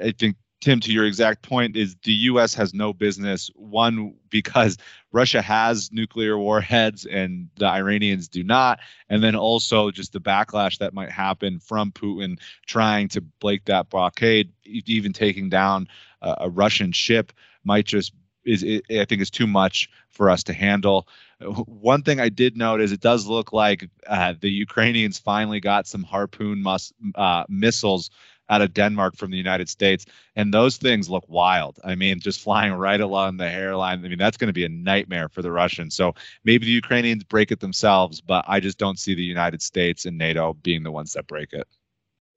I 0.03 0.13
think 0.13 0.37
Tim, 0.65 0.81
to 0.81 0.93
your 0.93 1.05
exact 1.05 1.43
point, 1.43 1.77
is 1.77 1.95
the 2.05 2.13
U.S. 2.31 2.55
has 2.55 2.73
no 2.73 2.95
business. 2.95 3.51
One, 3.55 4.15
because 4.31 4.79
Russia 5.13 5.43
has 5.43 5.93
nuclear 5.93 6.39
warheads 6.39 7.05
and 7.05 7.51
the 7.57 7.67
Iranians 7.67 8.29
do 8.29 8.43
not, 8.43 8.81
and 9.11 9.23
then 9.23 9.37
also 9.37 9.91
just 9.91 10.15
the 10.15 10.23
backlash 10.23 10.79
that 10.79 10.95
might 10.95 11.11
happen 11.11 11.59
from 11.59 11.93
Putin 11.93 12.39
trying 12.67 13.09
to 13.09 13.21
break 13.21 13.67
that 13.67 13.91
blockade, 13.91 14.55
even 14.65 15.13
taking 15.13 15.51
down 15.51 15.87
a, 16.23 16.35
a 16.41 16.49
Russian 16.49 16.93
ship 16.93 17.35
might 17.65 17.85
just 17.85 18.15
is 18.47 18.65
I 18.65 19.05
think 19.05 19.21
is 19.21 19.31
too 19.31 19.47
much 19.47 19.91
for 20.09 20.31
us 20.31 20.43
to 20.45 20.55
handle. 20.55 21.09
One 21.41 22.03
thing 22.03 22.21
I 22.21 22.31
did 22.31 22.57
note 22.57 22.81
is 22.81 22.91
it 22.91 23.01
does 23.01 23.27
look 23.27 23.53
like 23.53 23.89
uh, 24.07 24.35
the 24.41 24.51
Ukrainians 24.51 25.19
finally 25.19 25.61
got 25.61 25.87
some 25.87 26.05
Harpoon 26.05 26.63
mus- 26.63 26.93
uh, 27.17 27.45
missiles 27.49 28.11
out 28.49 28.63
of 28.63 28.75
Denmark 28.75 29.17
from 29.17 29.31
the 29.31 29.37
United 29.37 29.69
States, 29.69 30.07
and 30.37 30.53
those 30.53 30.77
things 30.77 31.09
look 31.09 31.25
wild. 31.29 31.79
I 31.85 31.95
mean, 31.95 32.21
just 32.21 32.41
flying 32.41 32.73
right 32.73 33.01
along 33.01 33.37
the 33.37 33.49
hairline. 33.49 34.05
I 34.05 34.09
mean, 34.09 34.19
that's 34.19 34.37
going 34.37 34.49
to 34.49 34.53
be 34.53 34.65
a 34.65 34.69
nightmare 34.69 35.29
for 35.29 35.43
the 35.43 35.51
Russians. 35.51 35.95
So 35.95 36.15
maybe 36.45 36.67
the 36.67 36.73
Ukrainians 36.73 37.25
break 37.25 37.51
it 37.51 37.61
themselves, 37.61 38.21
but 38.21 38.45
I 38.47 38.61
just 38.61 38.79
don't 38.79 38.99
see 38.99 39.15
the 39.15 39.23
United 39.23 39.63
States 39.63 40.05
and 40.05 40.19
NATO 40.19 40.55
being 40.63 40.83
the 40.83 40.93
ones 40.93 41.13
that 41.15 41.27
break 41.27 41.53
it. 41.53 41.67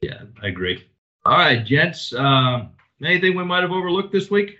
Yeah, 0.01 0.21
I 0.41 0.47
agree. 0.47 0.87
All 1.25 1.37
right, 1.37 1.65
gents. 1.65 2.13
Uh, 2.13 2.67
anything 3.03 3.35
we 3.35 3.43
might 3.43 3.61
have 3.61 3.71
overlooked 3.71 4.13
this 4.13 4.31
week? 4.31 4.59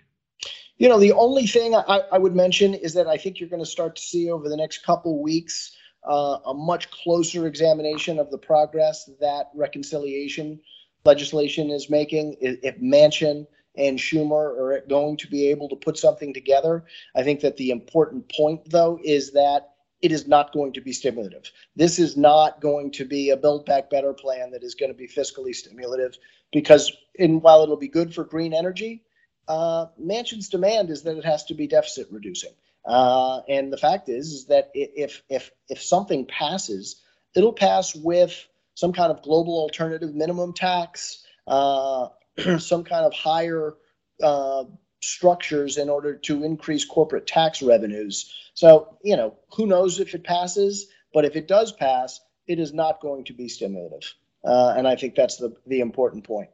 You 0.78 0.90
know, 0.90 1.00
the 1.00 1.14
only 1.14 1.48
thing 1.48 1.74
I, 1.74 2.02
I 2.12 2.18
would 2.18 2.36
mention 2.36 2.74
is 2.76 2.94
that 2.94 3.08
I 3.08 3.18
think 3.18 3.40
you're 3.40 3.50
going 3.50 3.64
to 3.64 3.70
start 3.70 3.96
to 3.96 4.02
see 4.02 4.30
over 4.30 4.48
the 4.48 4.58
next 4.58 4.86
couple 4.86 5.24
weeks 5.24 5.76
uh, 6.08 6.38
a 6.46 6.54
much 6.54 6.92
closer 6.92 7.48
examination 7.48 8.20
of 8.20 8.30
the 8.30 8.38
progress 8.38 9.10
that 9.20 9.48
reconciliation 9.56 10.60
legislation 11.06 11.70
is 11.70 11.90
making. 11.90 12.38
If 12.42 12.80
Manchin 12.80 13.48
and 13.76 14.00
Schumer 14.00 14.58
are 14.58 14.84
going 14.90 15.18
to 15.18 15.28
be 15.28 15.48
able 15.48 15.70
to 15.70 15.76
put 15.76 15.98
something 15.98 16.34
together, 16.34 16.86
I 17.16 17.24
think 17.24 17.42
that 17.42 17.58
the 17.58 17.72
important 17.72 18.32
point, 18.36 18.70
though, 18.70 19.00
is 19.04 19.32
that 19.32 19.70
it 20.02 20.12
is 20.12 20.28
not 20.28 20.54
going 20.54 20.74
to 20.74 20.82
be 20.82 20.94
stimulative. 20.94 21.52
This 21.76 21.98
is 21.98 22.16
not 22.16 22.62
going 22.62 22.92
to 22.92 23.06
be 23.06 23.32
a 23.32 23.38
build 23.38 23.66
back 23.66 23.90
better 23.90 24.14
plan 24.14 24.52
that 24.52 24.64
is 24.64 24.76
going 24.76 24.92
to 24.92 24.98
be 24.98 25.08
fiscally 25.08 25.56
stimulative 25.56 26.18
because 26.52 26.92
in 27.16 27.42
while 27.42 27.64
it'll 27.64 27.78
be 27.78 27.88
good 27.88 28.14
for 28.14 28.24
green 28.24 28.54
energy, 28.54 29.04
uh, 29.48 29.88
Manchin's 30.00 30.50
demand 30.50 30.90
is 30.90 31.04
that 31.04 31.18
it 31.18 31.26
has 31.26 31.46
to 31.46 31.56
be 31.56 31.68
deficit 31.68 32.08
reducing. 32.12 32.52
Uh, 32.86 33.42
and 33.50 33.72
the 33.72 33.78
fact 33.78 34.08
is, 34.08 34.32
is 34.32 34.46
that 34.46 34.70
if 34.74 35.24
if 35.30 35.52
if 35.68 35.82
something 35.82 36.26
passes, 36.26 37.02
it'll 37.36 37.54
pass 37.54 37.96
with 37.96 38.48
some 38.78 38.94
kind 38.94 39.12
of 39.12 39.24
global 39.24 39.56
alternative 39.56 40.14
minimum 40.14 40.54
tax, 40.54 41.24
uh, 41.48 42.10
some 42.60 42.84
kind 42.84 43.08
of 43.08 43.12
higher 43.12 43.74
uh, 44.22 44.66
structures 45.02 45.80
in 45.80 45.90
order 45.90 46.16
to 46.16 46.44
increase 46.44 46.86
corporate 46.86 47.26
tax 47.26 47.64
revenues. 47.64 48.32
So, 48.54 49.00
you 49.04 49.18
know, 49.18 49.34
who 49.52 49.66
knows 49.66 50.00
if 50.00 50.14
it 50.14 50.24
passes, 50.24 50.90
but 51.12 51.26
if 51.26 51.36
it 51.36 51.48
does 51.48 51.72
pass, 51.72 52.20
it 52.46 52.60
is 52.60 52.72
not 52.72 53.02
going 53.02 53.24
to 53.24 53.34
be 53.34 53.50
stimulative. 53.50 54.14
Uh, 54.46 54.76
and 54.78 54.88
I 54.88 54.96
think 54.96 55.16
that's 55.16 55.38
the, 55.38 55.56
the 55.66 55.80
important 55.80 56.24
point. 56.24 56.50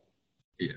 Yeah, 0.62 0.72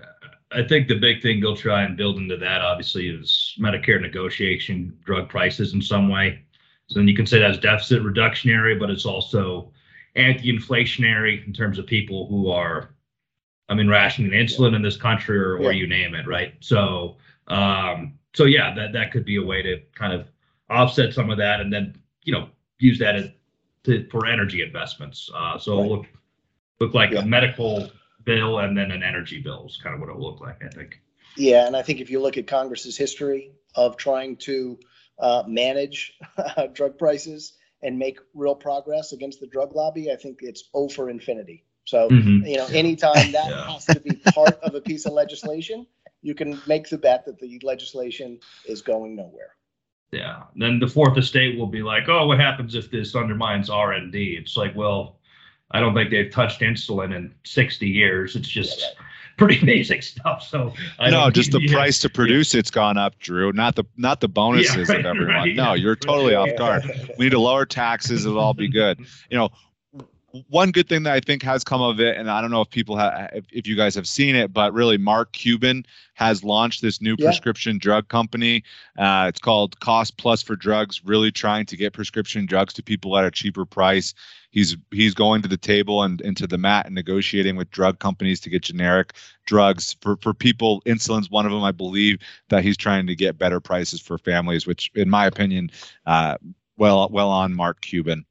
I 0.51 0.65
think 0.65 0.89
the 0.89 0.99
big 0.99 1.23
thing 1.23 1.41
they'll 1.41 1.55
try 1.55 1.85
and 1.85 1.97
build 1.97 2.17
into 2.17 2.37
that 2.39 2.61
obviously 2.61 3.09
is 3.09 3.55
Medicare 3.57 4.01
negotiation 4.03 4.99
drug 5.05 5.29
prices 5.29 5.75
in 5.75 5.81
some 5.81 6.09
way. 6.09 6.43
So 6.89 6.99
then 6.99 7.07
you 7.07 7.15
can 7.15 7.27
say 7.27 7.39
that's 7.39 7.59
deficit 7.59 8.03
reductionary, 8.03 8.77
but 8.77 8.91
it's 8.91 9.07
also 9.07 9.73
anti-inflationary 10.17 11.47
in 11.47 11.53
terms 11.53 11.79
of 11.79 11.87
people 11.87 12.27
who 12.27 12.51
are, 12.51 12.91
I 13.69 13.75
mean, 13.75 13.89
rationing 13.89 14.33
insulin 14.33 14.75
in 14.75 14.83
this 14.83 14.97
country 14.97 15.39
or, 15.39 15.59
or 15.59 15.73
you 15.73 15.87
name 15.87 16.15
it, 16.15 16.27
right? 16.27 16.55
So, 16.61 17.17
um, 17.49 18.19
so 18.35 18.45
yeah, 18.45 18.75
that 18.75 18.93
that 18.93 19.13
could 19.13 19.25
be 19.25 19.37
a 19.37 19.45
way 19.45 19.63
to 19.63 19.81
kind 19.95 20.13
of 20.13 20.29
offset 20.69 21.15
some 21.15 21.31
of 21.31 21.39
that, 21.39 21.61
and 21.61 21.73
then 21.73 21.97
you 22.25 22.33
know 22.33 22.49
use 22.79 22.99
that 22.99 23.17
as 23.17 23.31
to, 23.85 24.07
for 24.11 24.27
energy 24.27 24.63
investments. 24.63 25.31
Uh, 25.35 25.59
so 25.59 25.81
right. 25.81 25.91
look 25.91 26.07
look 26.81 26.95
like 26.95 27.13
yeah. 27.13 27.21
a 27.21 27.25
medical 27.25 27.91
bill 28.25 28.59
and 28.59 28.77
then 28.77 28.91
an 28.91 29.03
energy 29.03 29.41
bill 29.41 29.67
is 29.67 29.79
kind 29.83 29.95
of 29.95 30.01
what 30.01 30.11
it 30.11 30.17
will 30.17 30.31
look 30.31 30.41
like, 30.41 30.63
I 30.63 30.69
think. 30.69 31.01
Yeah, 31.37 31.67
and 31.67 31.77
I 31.77 31.83
think 31.83 32.01
if 32.01 32.11
you 32.11 32.21
look 32.21 32.37
at 32.37 32.47
Congress's 32.47 32.97
history 32.97 33.53
of 33.75 33.97
trying 33.97 34.37
to 34.39 34.79
uh, 35.19 35.45
manage 35.47 36.19
drug 36.73 36.99
prices 36.99 37.55
and 37.83 37.99
make 37.99 38.19
real 38.35 38.55
progress 38.55 39.13
against 39.13 39.41
the 39.41 39.47
drug 39.47 39.75
lobby, 39.75 40.11
I 40.11 40.17
think 40.17 40.39
it's 40.41 40.65
O 40.75 40.89
for 40.89 41.11
infinity. 41.11 41.65
So, 41.85 42.09
mm-hmm. 42.09 42.45
you 42.45 42.57
know, 42.57 42.67
anytime 42.67 43.33
that 43.33 43.51
yeah. 43.51 43.73
has 43.73 43.85
to 43.87 44.01
be 44.01 44.17
part 44.35 44.59
of 44.63 44.75
a 44.75 44.81
piece 44.81 45.07
of 45.07 45.13
legislation, 45.13 45.87
you 46.23 46.35
can 46.35 46.61
make 46.67 46.89
the 46.89 46.99
bet 46.99 47.25
that 47.27 47.39
the 47.39 47.61
legislation 47.63 48.41
is 48.67 48.83
going 48.83 49.15
nowhere. 49.15 49.55
Yeah. 50.11 50.45
Then 50.57 50.81
the 50.81 50.89
fourth 50.89 51.17
estate 51.17 51.59
will 51.59 51.67
be 51.67 51.83
like, 51.83 52.09
oh, 52.09 52.27
what 52.27 52.41
happens 52.41 52.75
if 52.75 52.91
this 52.91 53.15
undermines 53.15 53.71
R 53.71 53.93
and 53.93 54.13
D? 54.13 54.37
It's 54.41 54.57
like, 54.57 54.75
well, 54.75 55.21
I 55.71 55.81
don't 55.81 55.95
think 55.95 56.11
they've 56.11 56.31
touched 56.31 56.61
insulin 56.61 57.15
in 57.15 57.35
60 57.45 57.89
years. 57.89 58.35
It's 58.35 58.49
just 58.49 58.81
yeah, 58.81 58.87
right. 58.87 59.06
pretty 59.39 59.65
basic 59.65 60.03
stuff. 60.03 60.43
So 60.43 60.73
I 60.99 61.11
no, 61.11 61.31
just 61.31 61.53
the 61.53 61.67
price 61.73 61.99
to 62.01 62.09
produce 62.09 62.55
yeah. 62.55 62.61
it's 62.61 62.71
gone 62.71 62.97
up, 62.97 63.19
Drew. 63.19 63.53
Not 63.53 63.77
the 63.77 63.85
not 63.97 64.21
the 64.21 64.29
bonuses 64.29 64.89
yeah, 64.89 64.95
right, 64.95 65.01
of 65.01 65.07
everyone. 65.07 65.35
Right, 65.35 65.57
no, 65.57 65.75
you're 65.75 65.97
totally 65.97 66.35
off 66.35 66.51
guard. 66.57 66.85
We 67.19 67.27
need 67.27 67.31
to 67.31 67.41
lower 67.41 67.67
taxes. 67.67 68.25
It'll 68.25 68.39
all 68.39 68.55
be 68.55 68.69
good. 68.69 69.01
You 69.29 69.39
know, 69.39 69.51
one 70.49 70.71
good 70.71 70.89
thing 70.89 71.03
that 71.05 71.13
I 71.13 71.21
think 71.21 71.43
has 71.43 71.65
come 71.65 71.81
of 71.81 72.01
it, 72.01 72.17
and 72.17 72.31
I 72.31 72.41
don't 72.41 72.51
know 72.51 72.61
if 72.61 72.71
people 72.71 72.97
have, 72.97 73.31
if, 73.33 73.45
if 73.51 73.67
you 73.67 73.77
guys 73.77 73.95
have 73.95 74.07
seen 74.07 74.37
it, 74.37 74.53
but 74.53 74.73
really, 74.73 74.99
Mark 74.99 75.33
Cuban 75.33 75.85
has 76.15 76.45
launched 76.45 76.83
this 76.83 77.01
new 77.01 77.17
yeah. 77.19 77.27
prescription 77.27 77.79
drug 77.79 78.09
company. 78.09 78.63
Uh, 78.99 79.27
it's 79.29 79.41
called 79.41 79.79
Cost 79.81 80.17
Plus 80.17 80.43
for 80.43 80.57
Drugs, 80.57 81.05
really 81.05 81.33
trying 81.33 81.67
to 81.67 81.77
get 81.77 81.93
prescription 81.93 82.47
drugs 82.47 82.73
to 82.75 82.83
people 82.83 83.17
at 83.17 83.25
a 83.25 83.31
cheaper 83.31 83.65
price. 83.65 84.15
He's 84.57 84.75
he's 84.91 85.13
going 85.13 85.43
to 85.43 85.49
the 85.49 85.59
table 85.59 86.03
and 86.03 86.19
into 86.23 86.47
the 86.47 86.57
mat 86.57 86.87
and 86.87 86.95
negotiating 86.95 87.57
with 87.57 87.71
drug 87.71 87.99
companies 87.99 88.41
to 88.41 88.49
get 88.49 88.63
generic 88.63 89.13
drugs 89.45 89.99
for 90.01 90.17
for 90.17 90.33
people. 90.33 90.81
Insulin's 90.87 91.31
one 91.31 91.45
of 91.45 91.53
them, 91.53 91.63
I 91.63 91.73
believe, 91.73 92.21
that 92.49 92.65
he's 92.65 92.79
trying 92.79 93.07
to 93.07 93.15
get 93.15 93.37
better 93.37 93.61
prices 93.61 94.01
for 94.01 94.17
families, 94.17 94.67
which, 94.67 94.91
in 94.95 95.11
my 95.11 95.27
opinion, 95.27 95.71
uh, 96.07 96.39
well 96.79 97.07
well 97.11 97.29
on 97.29 97.55
Mark 97.55 97.83
Cuban. 97.83 98.25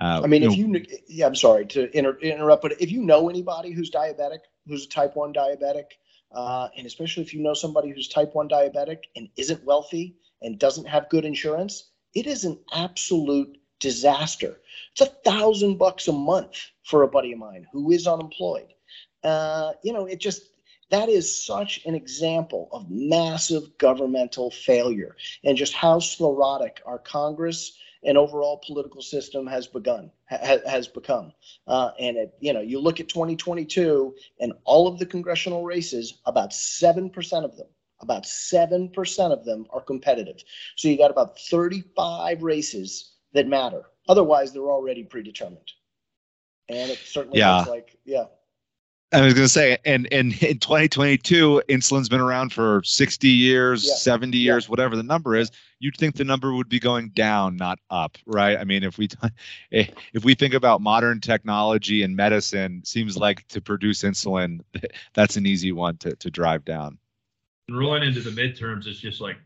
Uh, 0.00 0.20
I 0.22 0.28
mean, 0.28 0.42
you 0.42 0.52
if 0.52 0.56
know, 0.56 0.78
you, 0.78 0.98
yeah, 1.08 1.26
I'm 1.26 1.34
sorry 1.34 1.66
to 1.66 1.90
inter- 1.98 2.18
interrupt, 2.18 2.62
but 2.62 2.80
if 2.80 2.92
you 2.92 3.02
know 3.02 3.28
anybody 3.28 3.72
who's 3.72 3.90
diabetic, 3.90 4.40
who's 4.68 4.86
a 4.86 4.88
type 4.88 5.16
1 5.16 5.32
diabetic, 5.32 5.86
uh, 6.30 6.68
and 6.78 6.86
especially 6.86 7.24
if 7.24 7.34
you 7.34 7.42
know 7.42 7.54
somebody 7.54 7.90
who's 7.90 8.06
type 8.06 8.32
1 8.32 8.48
diabetic 8.48 8.98
and 9.16 9.28
isn't 9.36 9.64
wealthy 9.64 10.14
and 10.40 10.60
doesn't 10.60 10.86
have 10.86 11.08
good 11.08 11.24
insurance, 11.24 11.90
it 12.14 12.28
is 12.28 12.44
an 12.44 12.60
absolute 12.72 13.58
disaster. 13.84 14.62
It's 14.92 15.02
a 15.02 15.30
thousand 15.30 15.76
bucks 15.76 16.08
a 16.08 16.12
month 16.12 16.56
for 16.84 17.02
a 17.02 17.08
buddy 17.08 17.32
of 17.32 17.38
mine 17.38 17.66
who 17.70 17.92
is 17.92 18.06
unemployed. 18.06 18.72
Uh, 19.22 19.72
you 19.82 19.92
know, 19.92 20.06
it 20.06 20.20
just, 20.20 20.40
that 20.90 21.10
is 21.10 21.44
such 21.44 21.84
an 21.84 21.94
example 21.94 22.70
of 22.72 22.90
massive 22.90 23.76
governmental 23.76 24.50
failure 24.50 25.16
and 25.44 25.54
just 25.54 25.74
how 25.74 25.98
sclerotic 25.98 26.80
our 26.86 26.98
Congress 26.98 27.76
and 28.04 28.16
overall 28.16 28.62
political 28.66 29.02
system 29.02 29.46
has 29.46 29.66
begun 29.66 30.10
ha, 30.30 30.56
has 30.66 30.88
become. 30.88 31.32
Uh, 31.66 31.90
and 32.00 32.16
it, 32.16 32.34
you 32.40 32.54
know, 32.54 32.62
you 32.62 32.80
look 32.80 33.00
at 33.00 33.08
2022 33.08 34.14
and 34.40 34.54
all 34.64 34.88
of 34.88 34.98
the 34.98 35.04
congressional 35.06 35.62
races, 35.62 36.20
about 36.24 36.54
seven 36.54 37.10
percent 37.10 37.44
of 37.44 37.54
them, 37.58 37.68
about 38.00 38.24
seven 38.24 38.88
percent 38.88 39.30
of 39.30 39.44
them 39.44 39.66
are 39.70 39.82
competitive. 39.82 40.42
So 40.76 40.88
you 40.88 40.96
got 40.96 41.10
about 41.10 41.38
35 41.38 42.42
races 42.42 43.13
that 43.34 43.46
matter. 43.46 43.82
Otherwise, 44.08 44.52
they're 44.52 44.62
already 44.62 45.02
predetermined. 45.02 45.72
And 46.68 46.90
it 46.90 46.98
certainly 46.98 47.38
yeah. 47.38 47.58
looks 47.58 47.68
like, 47.68 47.96
yeah. 48.04 48.24
I 49.12 49.20
was 49.20 49.34
going 49.34 49.44
to 49.44 49.52
say, 49.52 49.78
and, 49.84 50.08
and 50.12 50.32
in 50.42 50.58
2022, 50.58 51.62
insulin's 51.68 52.08
been 52.08 52.20
around 52.20 52.52
for 52.52 52.82
60 52.84 53.28
years, 53.28 53.86
yeah. 53.86 53.94
70 53.94 54.36
years, 54.36 54.64
yeah. 54.64 54.70
whatever 54.70 54.96
the 54.96 55.04
number 55.04 55.36
is. 55.36 55.52
You'd 55.78 55.96
think 55.96 56.16
the 56.16 56.24
number 56.24 56.52
would 56.52 56.68
be 56.68 56.80
going 56.80 57.10
down, 57.10 57.56
not 57.56 57.78
up, 57.90 58.16
right? 58.26 58.58
I 58.58 58.64
mean, 58.64 58.82
if 58.82 58.98
we 58.98 59.08
eh, 59.72 59.86
if 60.14 60.24
we 60.24 60.34
think 60.34 60.54
about 60.54 60.80
modern 60.80 61.20
technology 61.20 62.02
and 62.02 62.16
medicine, 62.16 62.82
seems 62.84 63.16
like 63.16 63.46
to 63.48 63.60
produce 63.60 64.02
insulin, 64.02 64.60
that's 65.14 65.36
an 65.36 65.46
easy 65.46 65.72
one 65.72 65.98
to 65.98 66.16
to 66.16 66.30
drive 66.30 66.64
down. 66.64 66.98
Rolling 67.70 68.02
into 68.02 68.20
the 68.20 68.30
midterms, 68.30 68.86
it's 68.86 68.98
just 68.98 69.20
like 69.20 69.36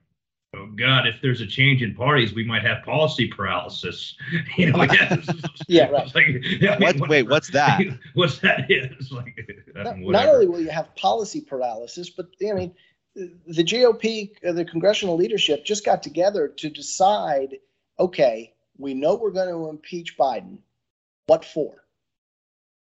oh 0.58 0.66
God, 0.66 1.06
if 1.06 1.20
there's 1.22 1.40
a 1.40 1.46
change 1.46 1.82
in 1.82 1.94
parties, 1.94 2.34
we 2.34 2.44
might 2.44 2.62
have 2.62 2.84
policy 2.84 3.28
paralysis. 3.28 4.14
You 4.56 4.72
know, 4.72 4.82
yeah, 4.82 5.16
yeah 5.68 5.88
right. 5.88 6.10
Like, 6.14 6.26
yeah, 6.42 6.78
what, 6.78 6.98
what, 6.98 7.08
wait, 7.08 7.28
what's 7.28 7.50
that? 7.50 7.80
what's 8.14 8.38
that 8.38 8.70
is 8.70 9.12
like. 9.12 9.36
Not, 9.74 9.98
not, 9.98 10.26
only 10.26 10.48
will 10.48 10.60
you 10.60 10.70
have 10.70 10.94
policy 10.96 11.40
paralysis, 11.40 12.10
but 12.10 12.26
I 12.42 12.52
mean, 12.52 12.74
the 13.14 13.64
GOP, 13.64 14.32
uh, 14.46 14.52
the 14.52 14.64
congressional 14.64 15.16
leadership, 15.16 15.64
just 15.64 15.84
got 15.84 16.02
together 16.02 16.48
to 16.48 16.70
decide. 16.70 17.58
Okay, 18.00 18.54
we 18.76 18.94
know 18.94 19.14
we're 19.14 19.30
going 19.30 19.48
to 19.48 19.68
impeach 19.68 20.16
Biden. 20.16 20.58
What 21.26 21.44
for? 21.44 21.84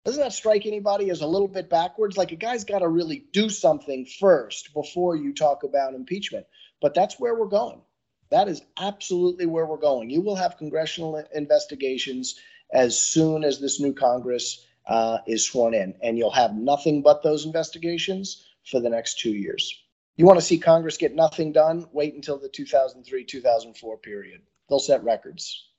Doesn't 0.08 0.24
that 0.24 0.32
strike 0.32 0.66
anybody 0.66 1.10
as 1.10 1.20
a 1.20 1.28
little 1.28 1.50
bit 1.50 1.70
backwards? 1.70 2.16
Like 2.16 2.32
a 2.32 2.38
guy's 2.38 2.64
got 2.64 2.80
to 2.80 2.88
really 2.88 3.26
do 3.34 3.50
something 3.50 4.06
first 4.06 4.74
before 4.74 5.18
you 5.18 5.34
talk 5.34 5.64
about 5.64 5.96
impeachment. 5.96 6.46
But 6.82 6.94
that's 6.94 7.20
where 7.20 7.36
we're 7.36 7.48
going. 7.48 7.82
That 8.30 8.48
is 8.48 8.62
absolutely 8.80 9.46
where 9.46 9.66
we're 9.66 9.78
going. 9.78 10.10
You 10.10 10.22
will 10.22 10.36
have 10.36 10.58
congressional 10.58 11.24
investigations 11.34 12.40
as 12.74 13.00
soon 13.00 13.44
as 13.44 13.60
this 13.60 13.80
new 13.80 13.94
Congress 13.94 14.66
uh, 14.88 15.20
is 15.28 15.46
sworn 15.46 15.74
in, 15.74 15.96
and 16.02 16.18
you'll 16.18 16.32
have 16.32 16.56
nothing 16.56 17.02
but 17.02 17.24
those 17.24 17.46
investigations 17.46 18.46
for 18.66 18.80
the 18.80 18.90
next 18.90 19.20
two 19.20 19.34
years. 19.34 19.84
You 20.18 20.26
want 20.26 20.40
to 20.40 20.46
see 20.46 20.58
Congress 20.58 20.98
get 20.98 21.16
nothing 21.16 21.52
done? 21.52 21.86
Wait 21.92 22.16
until 22.16 22.38
the 22.38 22.50
2003 22.50 23.24
2004 23.24 23.98
period. 23.98 24.42
They'll 24.68 24.80
set 24.80 25.04
records. 25.04 25.70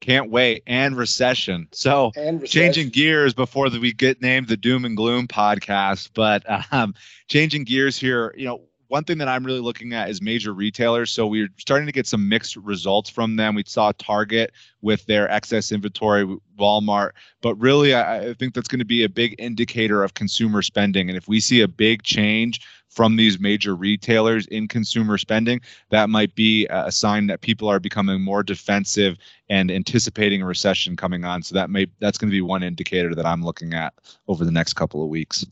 Can't 0.00 0.30
wait. 0.30 0.62
And 0.66 0.96
recession. 0.96 1.68
So 1.72 2.12
and 2.16 2.40
recession. 2.40 2.74
changing 2.74 2.88
gears 2.90 3.32
before 3.32 3.70
the, 3.70 3.80
we 3.80 3.92
get 3.92 4.20
named 4.20 4.48
the 4.48 4.56
doom 4.56 4.84
and 4.84 4.96
gloom 4.96 5.26
podcast, 5.26 6.10
but 6.14 6.44
um, 6.72 6.94
changing 7.28 7.64
gears 7.64 7.98
here, 7.98 8.34
you 8.36 8.44
know, 8.44 8.60
one 8.88 9.04
thing 9.04 9.18
that 9.18 9.28
I'm 9.28 9.44
really 9.44 9.60
looking 9.60 9.92
at 9.92 10.08
is 10.08 10.22
major 10.22 10.52
retailers. 10.52 11.10
So 11.10 11.26
we're 11.26 11.48
starting 11.58 11.86
to 11.86 11.92
get 11.92 12.06
some 12.06 12.28
mixed 12.28 12.56
results 12.56 13.10
from 13.10 13.36
them. 13.36 13.54
We 13.54 13.64
saw 13.66 13.92
Target 13.98 14.52
with 14.80 15.04
their 15.06 15.30
excess 15.30 15.72
inventory, 15.72 16.26
Walmart, 16.58 17.10
but 17.42 17.54
really, 17.56 17.94
I, 17.94 18.28
I 18.28 18.34
think 18.34 18.54
that's 18.54 18.68
going 18.68 18.78
to 18.78 18.84
be 18.84 19.04
a 19.04 19.08
big 19.08 19.34
indicator 19.38 20.02
of 20.02 20.14
consumer 20.14 20.62
spending. 20.62 21.08
And 21.08 21.16
if 21.16 21.28
we 21.28 21.40
see 21.40 21.60
a 21.60 21.68
big 21.68 22.02
change 22.02 22.60
from 22.88 23.16
these 23.16 23.38
major 23.38 23.74
retailers 23.74 24.46
in 24.46 24.68
consumer 24.68 25.18
spending, 25.18 25.60
that 25.90 26.08
might 26.08 26.34
be 26.34 26.66
a 26.70 26.90
sign 26.90 27.26
that 27.26 27.40
people 27.40 27.68
are 27.68 27.80
becoming 27.80 28.22
more 28.22 28.42
defensive 28.42 29.18
and 29.50 29.70
anticipating 29.70 30.40
a 30.40 30.46
recession 30.46 30.96
coming 30.96 31.24
on. 31.24 31.42
So 31.42 31.54
that 31.54 31.68
may 31.68 31.86
that's 32.00 32.16
going 32.16 32.30
to 32.30 32.34
be 32.34 32.40
one 32.40 32.62
indicator 32.62 33.14
that 33.14 33.26
I'm 33.26 33.42
looking 33.42 33.74
at 33.74 33.92
over 34.28 34.44
the 34.44 34.50
next 34.50 34.74
couple 34.74 35.02
of 35.02 35.08
weeks. 35.08 35.44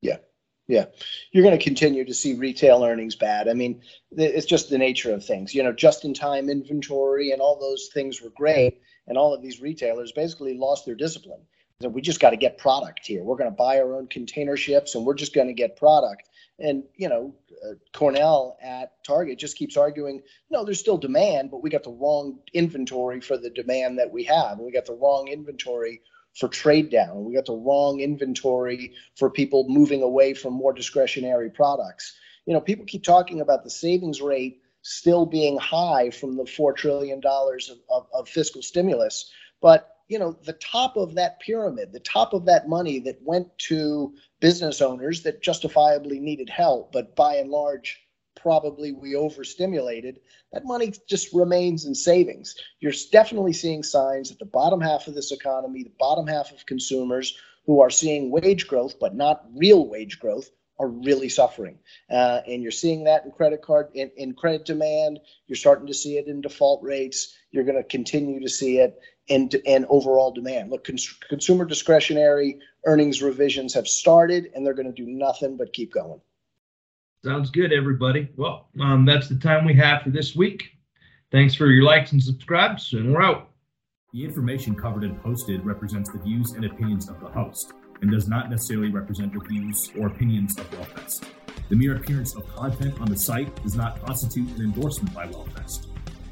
Yeah, 0.00 0.16
yeah, 0.68 0.86
you're 1.32 1.44
going 1.44 1.58
to 1.58 1.62
continue 1.62 2.04
to 2.04 2.14
see 2.14 2.34
retail 2.34 2.84
earnings 2.84 3.16
bad. 3.16 3.48
I 3.48 3.54
mean, 3.54 3.82
it's 4.12 4.46
just 4.46 4.70
the 4.70 4.78
nature 4.78 5.12
of 5.12 5.24
things. 5.24 5.54
You 5.54 5.62
know, 5.62 5.72
just 5.72 6.04
in 6.04 6.14
time 6.14 6.48
inventory 6.48 7.32
and 7.32 7.40
all 7.40 7.58
those 7.58 7.90
things 7.92 8.22
were 8.22 8.30
great. 8.30 8.80
and 9.06 9.18
all 9.18 9.34
of 9.34 9.42
these 9.42 9.60
retailers 9.60 10.12
basically 10.12 10.56
lost 10.56 10.86
their 10.86 10.94
discipline. 10.94 11.40
So 11.80 11.88
we 11.88 12.00
just 12.00 12.20
got 12.20 12.30
to 12.30 12.36
get 12.36 12.58
product 12.58 13.04
here. 13.04 13.24
We're 13.24 13.36
going 13.36 13.50
to 13.50 13.56
buy 13.56 13.80
our 13.80 13.96
own 13.96 14.06
container 14.06 14.56
ships, 14.56 14.94
and 14.94 15.04
we're 15.04 15.14
just 15.14 15.34
going 15.34 15.48
to 15.48 15.52
get 15.52 15.76
product. 15.76 16.28
And 16.60 16.84
you 16.96 17.08
know, 17.08 17.34
uh, 17.66 17.74
Cornell 17.92 18.56
at 18.62 19.02
Target 19.04 19.38
just 19.38 19.56
keeps 19.56 19.76
arguing, 19.76 20.22
no, 20.48 20.64
there's 20.64 20.78
still 20.78 20.98
demand, 20.98 21.50
but 21.50 21.62
we 21.62 21.70
got 21.70 21.82
the 21.82 21.90
wrong 21.90 22.38
inventory 22.52 23.20
for 23.20 23.36
the 23.36 23.50
demand 23.50 23.98
that 23.98 24.12
we 24.12 24.22
have. 24.24 24.60
We 24.60 24.70
got 24.70 24.86
the 24.86 24.94
wrong 24.94 25.26
inventory 25.26 26.02
for 26.34 26.48
trade 26.48 26.90
down. 26.90 27.24
We 27.24 27.34
got 27.34 27.46
the 27.46 27.54
wrong 27.54 28.00
inventory 28.00 28.94
for 29.16 29.30
people 29.30 29.66
moving 29.68 30.02
away 30.02 30.34
from 30.34 30.54
more 30.54 30.72
discretionary 30.72 31.50
products. 31.50 32.14
You 32.46 32.54
know, 32.54 32.60
people 32.60 32.84
keep 32.86 33.04
talking 33.04 33.40
about 33.40 33.64
the 33.64 33.70
savings 33.70 34.20
rate 34.20 34.62
still 34.82 35.26
being 35.26 35.58
high 35.58 36.10
from 36.10 36.36
the 36.36 36.44
$4 36.44 36.74
trillion 36.74 37.20
of, 37.24 37.78
of, 37.88 38.06
of 38.12 38.28
fiscal 38.28 38.62
stimulus. 38.62 39.30
But 39.60 39.88
you 40.08 40.18
know 40.18 40.36
the 40.44 40.52
top 40.54 40.98
of 40.98 41.14
that 41.14 41.40
pyramid 41.40 41.90
the 41.90 42.00
top 42.00 42.34
of 42.34 42.44
that 42.44 42.68
money 42.68 42.98
that 42.98 43.16
went 43.22 43.46
to 43.56 44.12
business 44.40 44.82
owners 44.82 45.22
that 45.22 45.40
justifiably 45.42 46.20
needed 46.20 46.50
help 46.50 46.92
but 46.92 47.16
by 47.16 47.36
and 47.36 47.50
large 47.50 47.98
probably 48.34 48.92
we 48.92 49.14
overstimulated 49.14 50.20
that 50.52 50.64
money 50.64 50.92
just 51.08 51.32
remains 51.32 51.84
in 51.84 51.94
savings 51.94 52.54
you're 52.80 52.92
definitely 53.10 53.52
seeing 53.52 53.82
signs 53.82 54.28
that 54.28 54.38
the 54.38 54.44
bottom 54.44 54.80
half 54.80 55.06
of 55.06 55.14
this 55.14 55.32
economy 55.32 55.82
the 55.82 55.92
bottom 55.98 56.26
half 56.26 56.50
of 56.52 56.66
consumers 56.66 57.36
who 57.66 57.80
are 57.80 57.90
seeing 57.90 58.30
wage 58.30 58.66
growth 58.66 58.98
but 58.98 59.14
not 59.14 59.44
real 59.54 59.88
wage 59.88 60.18
growth 60.18 60.50
are 60.82 60.88
really 60.88 61.28
suffering. 61.28 61.78
Uh, 62.10 62.40
and 62.48 62.60
you're 62.60 62.72
seeing 62.72 63.04
that 63.04 63.24
in 63.24 63.30
credit 63.30 63.62
card, 63.62 63.88
in, 63.94 64.10
in 64.16 64.34
credit 64.34 64.64
demand. 64.64 65.20
You're 65.46 65.56
starting 65.56 65.86
to 65.86 65.94
see 65.94 66.18
it 66.18 66.26
in 66.26 66.40
default 66.40 66.82
rates. 66.82 67.36
You're 67.52 67.64
going 67.64 67.76
to 67.76 67.84
continue 67.84 68.40
to 68.40 68.48
see 68.48 68.78
it 68.78 68.98
in, 69.28 69.48
in 69.64 69.86
overall 69.88 70.32
demand. 70.32 70.70
Look, 70.70 70.84
cons- 70.84 71.18
consumer 71.28 71.64
discretionary 71.64 72.58
earnings 72.84 73.22
revisions 73.22 73.74
have 73.74 73.86
started, 73.86 74.50
and 74.54 74.66
they're 74.66 74.74
going 74.74 74.92
to 74.92 75.04
do 75.04 75.08
nothing 75.08 75.56
but 75.56 75.72
keep 75.72 75.92
going. 75.92 76.20
Sounds 77.24 77.50
good, 77.50 77.72
everybody. 77.72 78.28
Well, 78.36 78.66
um, 78.80 79.04
that's 79.04 79.28
the 79.28 79.36
time 79.36 79.64
we 79.64 79.74
have 79.74 80.02
for 80.02 80.10
this 80.10 80.34
week. 80.34 80.70
Thanks 81.30 81.54
for 81.54 81.68
your 81.68 81.84
likes 81.84 82.10
and 82.10 82.20
subscribes, 82.20 82.92
and 82.94 83.12
we're 83.12 83.22
out. 83.22 83.50
The 84.12 84.24
information 84.24 84.74
covered 84.74 85.04
and 85.04 85.22
posted 85.22 85.64
represents 85.64 86.10
the 86.10 86.18
views 86.18 86.50
and 86.54 86.64
opinions 86.64 87.08
of 87.08 87.20
the 87.20 87.28
host 87.28 87.74
and 88.00 88.10
does 88.10 88.26
not 88.26 88.50
necessarily 88.50 88.90
represent 88.90 89.32
the 89.32 89.38
views 89.38 89.92
or 89.96 90.08
opinions 90.08 90.58
of 90.58 90.68
WealthVest. 90.72 91.24
The 91.68 91.76
mere 91.76 91.94
appearance 91.94 92.34
of 92.34 92.44
content 92.56 93.00
on 93.00 93.06
the 93.06 93.16
site 93.16 93.54
does 93.62 93.76
not 93.76 94.04
constitute 94.04 94.48
an 94.56 94.64
endorsement 94.64 95.14
by 95.14 95.28
WealthVest. 95.28 95.86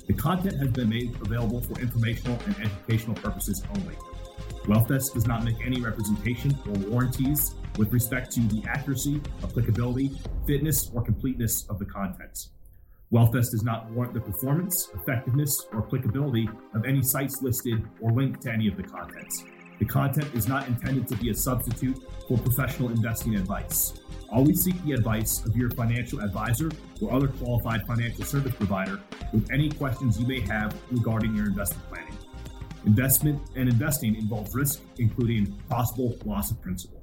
The 0.09 0.15
content 0.15 0.59
has 0.59 0.73
been 0.73 0.89
made 0.89 1.15
available 1.23 1.61
for 1.61 1.81
informational 1.81 2.37
and 2.47 2.57
educational 2.57 3.15
purposes 3.15 3.63
only. 3.77 3.95
WealthVest 4.65 5.15
does 5.15 5.27
not 5.27 5.45
make 5.45 5.65
any 5.65 5.81
representation 5.81 6.57
or 6.67 6.75
warranties 6.91 7.55
with 7.79 7.93
respect 7.93 8.31
to 8.33 8.41
the 8.41 8.63
accuracy, 8.69 9.21
applicability, 9.43 10.11
fitness, 10.47 10.91
or 10.95 11.03
completeness 11.03 11.67
of 11.69 11.79
the 11.79 11.85
contents. 11.85 12.51
WealthVest 13.13 13.51
does 13.51 13.65
not 13.65 13.91
warrant 13.91 14.15
the 14.15 14.21
performance, 14.21 14.89
effectiveness, 14.95 15.67
or 15.73 15.81
applicability 15.81 16.49
of 16.75 16.85
any 16.85 17.03
sites 17.03 17.43
listed 17.43 17.83
or 18.01 18.13
linked 18.13 18.43
to 18.43 18.53
any 18.53 18.69
of 18.69 18.77
the 18.77 18.83
contents. 18.83 19.45
The 19.81 19.87
content 19.87 20.33
is 20.35 20.47
not 20.47 20.69
intended 20.69 21.09
to 21.09 21.17
be 21.17 21.31
a 21.31 21.35
substitute 21.35 21.99
for 22.29 22.37
professional 22.39 22.91
investing 22.91 23.35
advice. 23.35 23.95
Always 24.31 24.63
seek 24.63 24.81
the 24.85 24.93
advice 24.93 25.45
of 25.45 25.57
your 25.57 25.71
financial 25.71 26.21
advisor 26.21 26.71
or 27.01 27.13
other 27.13 27.29
qualified 27.29 27.87
financial 27.87 28.25
service 28.25 28.55
provider 28.55 29.01
with 29.33 29.51
any 29.51 29.71
questions 29.71 30.21
you 30.21 30.27
may 30.27 30.41
have 30.41 30.77
regarding 30.93 31.35
your 31.35 31.47
investment 31.47 31.89
planning. 31.89 32.10
Investment 32.87 33.41
and 33.57 33.69
investing 33.69 34.17
involves 34.17 34.55
risk, 34.55 34.81
including 34.99 35.53
possible 35.69 36.17
loss 36.25 36.51
of 36.51 36.61
principal. 36.63 37.00